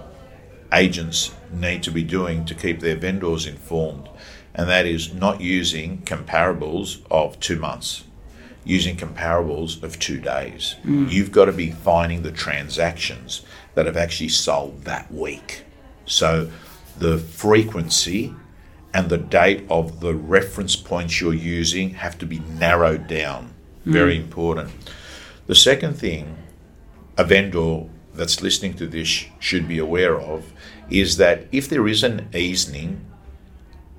agents 0.72 1.32
need 1.52 1.85
to 1.85 1.92
be 1.92 2.02
doing 2.02 2.44
to 2.46 2.54
keep 2.56 2.80
their 2.80 2.96
vendors 2.96 3.46
informed, 3.46 4.08
and 4.54 4.68
that 4.68 4.86
is 4.86 5.14
not 5.14 5.40
using 5.40 6.02
comparables 6.02 7.00
of 7.10 7.38
two 7.40 7.58
months, 7.58 8.04
using 8.64 8.96
comparables 8.96 9.82
of 9.82 9.98
two 9.98 10.20
days. 10.20 10.76
Mm. 10.84 11.10
You've 11.10 11.32
got 11.32 11.46
to 11.46 11.52
be 11.52 11.70
finding 11.70 12.22
the 12.22 12.32
transactions 12.32 13.42
that 13.74 13.86
have 13.86 13.96
actually 13.96 14.28
sold 14.28 14.84
that 14.84 15.12
week. 15.12 15.64
So 16.04 16.50
the 16.98 17.18
frequency 17.18 18.34
and 18.92 19.08
the 19.08 19.18
date 19.18 19.64
of 19.70 20.00
the 20.00 20.14
reference 20.14 20.76
points 20.76 21.20
you're 21.20 21.32
using 21.32 21.94
have 21.94 22.18
to 22.18 22.26
be 22.26 22.40
narrowed 22.40 23.06
down. 23.06 23.54
Mm. 23.86 23.92
Very 23.92 24.16
important. 24.16 24.70
The 25.46 25.54
second 25.54 25.94
thing 25.94 26.36
a 27.16 27.24
vendor 27.24 27.84
that's 28.14 28.42
listening 28.42 28.74
to 28.74 28.86
this 28.86 29.26
should 29.38 29.68
be 29.68 29.78
aware 29.78 30.20
of 30.20 30.52
is 30.90 31.16
that 31.16 31.46
if 31.52 31.68
there 31.68 31.86
is 31.88 32.02
an 32.02 32.28
easing 32.34 33.04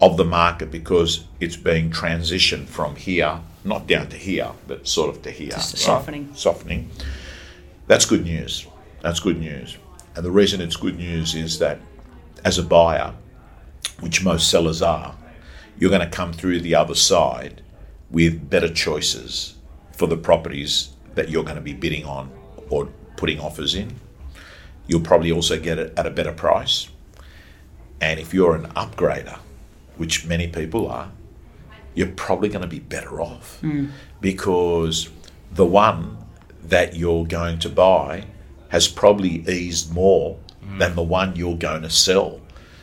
of 0.05 0.17
the 0.17 0.25
market 0.25 0.69
because 0.69 1.25
it's 1.39 1.55
being 1.55 1.89
transitioned 1.89 2.67
from 2.67 2.95
here, 2.95 3.39
not 3.63 3.87
down 3.87 4.07
to 4.09 4.17
here, 4.17 4.51
but 4.67 4.87
sort 4.87 5.09
of 5.09 5.21
to 5.23 5.31
here, 5.31 5.51
Just 5.51 5.73
right? 5.73 5.79
softening. 5.79 6.35
Softening. 6.35 6.89
That's 7.87 8.05
good 8.05 8.25
news. 8.25 8.67
That's 9.01 9.19
good 9.19 9.39
news. 9.39 9.77
And 10.15 10.25
the 10.25 10.31
reason 10.31 10.61
it's 10.61 10.75
good 10.75 10.97
news 10.97 11.35
is 11.35 11.59
that 11.59 11.79
as 12.43 12.57
a 12.57 12.63
buyer, 12.63 13.13
which 14.01 14.23
most 14.23 14.49
sellers 14.49 14.81
are, 14.81 15.15
you're 15.77 15.89
going 15.89 16.01
to 16.01 16.15
come 16.15 16.33
through 16.33 16.59
the 16.59 16.75
other 16.75 16.95
side 16.95 17.61
with 18.11 18.49
better 18.49 18.71
choices 18.71 19.55
for 19.93 20.07
the 20.07 20.17
properties 20.17 20.89
that 21.15 21.29
you're 21.29 21.43
going 21.43 21.55
to 21.55 21.61
be 21.61 21.73
bidding 21.73 22.05
on 22.05 22.29
or 22.69 22.87
putting 23.17 23.39
offers 23.39 23.73
in. 23.75 23.95
You'll 24.87 25.01
probably 25.01 25.31
also 25.31 25.59
get 25.59 25.79
it 25.79 25.93
at 25.97 26.05
a 26.05 26.11
better 26.11 26.33
price. 26.33 26.89
And 28.01 28.19
if 28.19 28.33
you're 28.33 28.55
an 28.55 28.67
upgrader, 28.73 29.39
which 29.97 30.25
many 30.25 30.47
people 30.47 30.89
are, 30.89 31.12
you're 31.93 32.08
probably 32.08 32.49
going 32.49 32.62
to 32.62 32.67
be 32.67 32.79
better 32.79 33.21
off 33.21 33.60
hmm. 33.60 33.88
because 34.21 35.10
the 35.51 35.65
one 35.65 36.17
that 36.63 36.95
you're 36.95 37.25
going 37.25 37.60
to 37.60 37.69
buy 37.69 38.25
has 38.69 38.88
probably 38.88 39.47
eased 39.47 39.93
more 39.93 40.38
hmm. 40.63 40.77
than 40.79 40.95
the 40.95 41.03
one 41.03 41.36
you're 41.36 41.58
going 41.58 41.84
to 41.84 41.89
sell. 41.89 42.39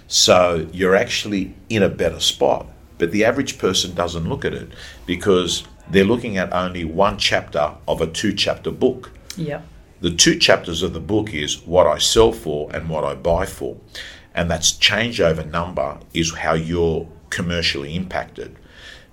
So 0.07 0.69
you're 0.73 0.97
actually 0.97 1.55
in 1.69 1.83
a 1.83 1.89
better 1.89 2.21
spot. 2.21 2.67
But 2.99 3.13
the 3.13 3.25
average 3.25 3.59
person 3.59 3.95
doesn't 3.95 4.29
look 4.29 4.45
at 4.45 4.53
it 4.53 4.69
because 5.07 5.65
they're 5.89 6.05
looking 6.05 6.37
at 6.37 6.53
only 6.53 6.85
one 6.85 7.17
chapter 7.17 7.75
of 7.89 8.01
a 8.01 8.07
two 8.07 8.33
chapter 8.35 8.71
book. 8.71 9.11
yeah, 9.37 9.63
The 10.01 10.11
two 10.11 10.39
chapters 10.39 10.83
of 10.83 10.93
the 10.93 11.01
book 11.01 11.33
is 11.33 11.63
what 11.63 11.87
I 11.87 11.99
sell 11.99 12.33
for 12.33 12.71
and 12.75 12.89
what 12.89 13.05
I 13.05 13.15
buy 13.15 13.47
for. 13.47 13.77
And 14.35 14.51
that's 14.51 14.73
changeover 14.73 15.49
number 15.51 15.99
is 16.15 16.35
how 16.35 16.55
you're 16.55 17.09
commercially 17.31 17.95
impacted. 17.97 18.57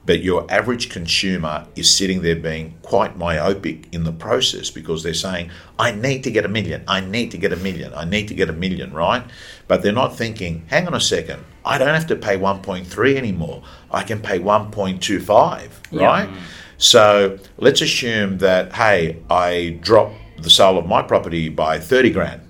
But 0.05 0.21
your 0.21 0.49
average 0.49 0.89
consumer 0.89 1.67
is 1.75 1.93
sitting 1.93 2.21
there 2.21 2.35
being 2.37 2.75
quite 2.81 3.17
myopic 3.17 3.93
in 3.93 4.05
the 4.05 4.13
process 4.13 4.69
because 4.69 5.03
they're 5.03 5.13
saying, 5.13 5.49
I 5.77 5.91
need 5.91 6.23
to 6.23 6.31
get 6.31 6.45
a 6.45 6.47
million, 6.47 6.83
I 6.87 7.01
need 7.01 7.31
to 7.31 7.37
get 7.37 7.51
a 7.51 7.57
million, 7.57 7.93
I 7.93 8.05
need 8.05 8.29
to 8.29 8.33
get 8.33 8.49
a 8.49 8.53
million, 8.53 8.93
right? 8.93 9.23
But 9.67 9.81
they're 9.81 9.91
not 9.91 10.15
thinking, 10.15 10.63
hang 10.67 10.87
on 10.87 10.93
a 10.93 11.01
second, 11.01 11.43
I 11.65 11.77
don't 11.77 11.93
have 11.93 12.07
to 12.07 12.15
pay 12.15 12.37
1.3 12.37 13.15
anymore, 13.17 13.63
I 13.91 14.03
can 14.03 14.21
pay 14.21 14.39
1.25, 14.39 15.69
Yeah. 15.91 16.05
right? 16.05 16.29
So 16.77 17.37
let's 17.57 17.81
assume 17.81 18.37
that, 18.37 18.71
hey, 18.73 19.17
I 19.29 19.77
drop 19.81 20.13
the 20.37 20.49
sale 20.49 20.77
of 20.77 20.85
my 20.85 21.01
property 21.01 21.49
by 21.49 21.79
30 21.79 22.11
grand 22.11 22.41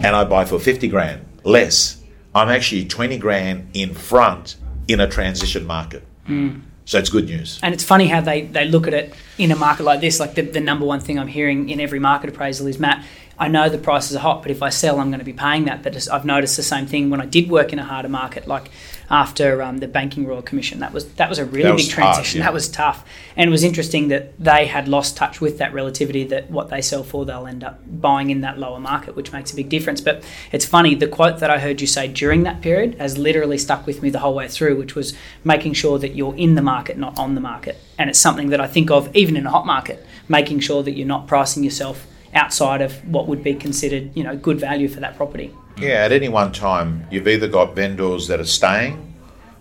and 0.00 0.16
I 0.16 0.24
buy 0.24 0.44
for 0.44 0.58
50 0.58 0.88
grand 0.88 1.24
less. 1.48 2.02
I'm 2.34 2.48
actually 2.48 2.84
20 2.84 3.18
grand 3.18 3.70
in 3.74 3.94
front 3.94 4.56
in 4.86 5.00
a 5.00 5.08
transition 5.08 5.66
market. 5.66 6.04
Mm. 6.28 6.62
So 6.84 6.98
it's 6.98 7.10
good 7.10 7.26
news. 7.26 7.58
And 7.62 7.74
it's 7.74 7.84
funny 7.84 8.06
how 8.06 8.20
they, 8.20 8.42
they 8.42 8.64
look 8.64 8.86
at 8.86 8.94
it 8.94 9.14
in 9.36 9.50
a 9.50 9.56
market 9.56 9.82
like 9.82 10.00
this. 10.00 10.20
Like 10.20 10.34
the, 10.34 10.42
the 10.42 10.60
number 10.60 10.86
one 10.86 11.00
thing 11.00 11.18
I'm 11.18 11.28
hearing 11.28 11.68
in 11.68 11.80
every 11.80 11.98
market 11.98 12.30
appraisal 12.30 12.66
is 12.66 12.78
Matt, 12.78 13.04
I 13.38 13.48
know 13.48 13.68
the 13.68 13.78
prices 13.78 14.16
are 14.16 14.20
hot, 14.20 14.42
but 14.42 14.50
if 14.50 14.62
I 14.62 14.70
sell, 14.70 14.98
I'm 14.98 15.10
going 15.10 15.20
to 15.20 15.24
be 15.24 15.32
paying 15.32 15.66
that. 15.66 15.82
But 15.82 16.08
I've 16.10 16.24
noticed 16.24 16.56
the 16.56 16.62
same 16.62 16.86
thing 16.86 17.08
when 17.08 17.20
I 17.20 17.26
did 17.26 17.48
work 17.48 17.72
in 17.72 17.78
a 17.78 17.84
harder 17.84 18.08
market, 18.08 18.48
like 18.48 18.70
after 19.10 19.62
um, 19.62 19.78
the 19.78 19.88
Banking 19.88 20.26
Royal 20.26 20.42
Commission. 20.42 20.80
That 20.80 20.92
was 20.92 21.12
that 21.14 21.28
was 21.28 21.38
a 21.38 21.44
really 21.44 21.72
was 21.72 21.86
big 21.86 21.94
transition. 21.94 22.38
yeah. 22.38 22.46
That 22.46 22.52
was 22.52 22.68
tough, 22.68 23.08
and 23.36 23.48
it 23.48 23.50
was 23.50 23.64
interesting 23.64 24.08
that 24.08 24.38
they 24.38 24.66
had 24.66 24.88
lost 24.88 25.16
touch 25.16 25.40
with 25.40 25.58
that 25.58 25.72
relativity. 25.72 26.24
That 26.24 26.50
what 26.50 26.68
they 26.68 26.82
sell 26.82 27.02
for, 27.02 27.24
they'll 27.24 27.46
end 27.46 27.64
up 27.64 27.80
buying 27.86 28.30
in 28.30 28.40
that 28.42 28.58
lower 28.58 28.80
market, 28.80 29.16
which 29.16 29.32
makes 29.32 29.52
a 29.52 29.56
big 29.56 29.68
difference. 29.68 30.00
But 30.00 30.24
it's 30.52 30.66
funny 30.66 30.94
the 30.94 31.08
quote 31.08 31.38
that 31.38 31.50
I 31.50 31.58
heard 31.58 31.80
you 31.80 31.86
say 31.86 32.08
during 32.08 32.42
that 32.42 32.60
period 32.60 32.96
has 32.96 33.16
literally 33.16 33.58
stuck 33.58 33.86
with 33.86 34.02
me 34.02 34.10
the 34.10 34.18
whole 34.18 34.34
way 34.34 34.48
through, 34.48 34.76
which 34.76 34.94
was 34.94 35.14
making 35.44 35.74
sure 35.74 35.98
that 35.98 36.14
you're 36.14 36.36
in 36.36 36.54
the 36.54 36.62
market, 36.62 36.98
not 36.98 37.18
on 37.18 37.34
the 37.34 37.40
market. 37.40 37.78
And 37.98 38.10
it's 38.10 38.18
something 38.18 38.50
that 38.50 38.60
I 38.60 38.66
think 38.66 38.90
of 38.90 39.14
even 39.14 39.36
in 39.36 39.46
a 39.46 39.50
hot 39.50 39.64
market, 39.64 40.04
making 40.28 40.60
sure 40.60 40.82
that 40.82 40.92
you're 40.92 41.06
not 41.06 41.26
pricing 41.26 41.64
yourself 41.64 42.06
outside 42.34 42.82
of 42.82 42.92
what 43.08 43.26
would 43.26 43.42
be 43.42 43.54
considered, 43.54 44.10
you 44.16 44.24
know, 44.24 44.36
good 44.36 44.60
value 44.60 44.88
for 44.88 45.00
that 45.00 45.16
property. 45.16 45.52
Yeah, 45.78 46.04
at 46.04 46.12
any 46.12 46.28
one 46.28 46.52
time, 46.52 47.06
you've 47.10 47.28
either 47.28 47.48
got 47.48 47.74
vendors 47.74 48.26
that 48.28 48.40
are 48.40 48.44
staying 48.44 49.14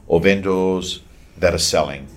or 0.07 0.19
vendors 0.19 1.01
that 1.37 1.53
are 1.53 1.59
selling. 1.59 2.07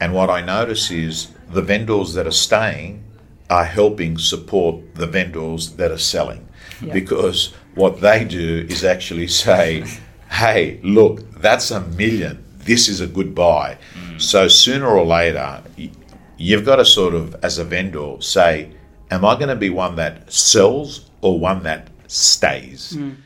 And 0.00 0.14
what 0.14 0.30
I 0.30 0.40
notice 0.40 0.90
is 0.90 1.30
the 1.50 1.62
vendors 1.62 2.14
that 2.14 2.26
are 2.26 2.32
staying 2.32 3.04
are 3.50 3.64
helping 3.64 4.18
support 4.18 4.94
the 4.94 5.06
vendors 5.06 5.72
that 5.76 5.90
are 5.90 5.98
selling. 5.98 6.48
Because 6.92 7.54
what 7.74 8.00
they 8.00 8.24
do 8.24 8.66
is 8.68 8.84
actually 8.84 9.28
say, 9.28 9.84
hey, 10.30 10.80
look, 10.82 11.30
that's 11.40 11.70
a 11.70 11.80
million. 11.80 12.44
This 12.58 12.88
is 12.88 13.00
a 13.00 13.06
good 13.06 13.34
buy. 13.34 13.78
Mm. 13.94 14.20
So 14.20 14.48
sooner 14.48 14.86
or 14.86 15.04
later, 15.04 15.62
you've 16.36 16.64
got 16.64 16.76
to 16.76 16.84
sort 16.84 17.14
of, 17.14 17.36
as 17.42 17.58
a 17.58 17.64
vendor, 17.64 18.16
say, 18.20 18.70
am 19.14 19.24
I 19.24 19.34
going 19.34 19.48
to 19.48 19.56
be 19.56 19.70
one 19.70 19.96
that 19.96 20.32
sells 20.32 21.08
or 21.20 21.38
one 21.38 21.62
that 21.62 21.88
stays? 22.06 22.92
Mm. 22.92 23.16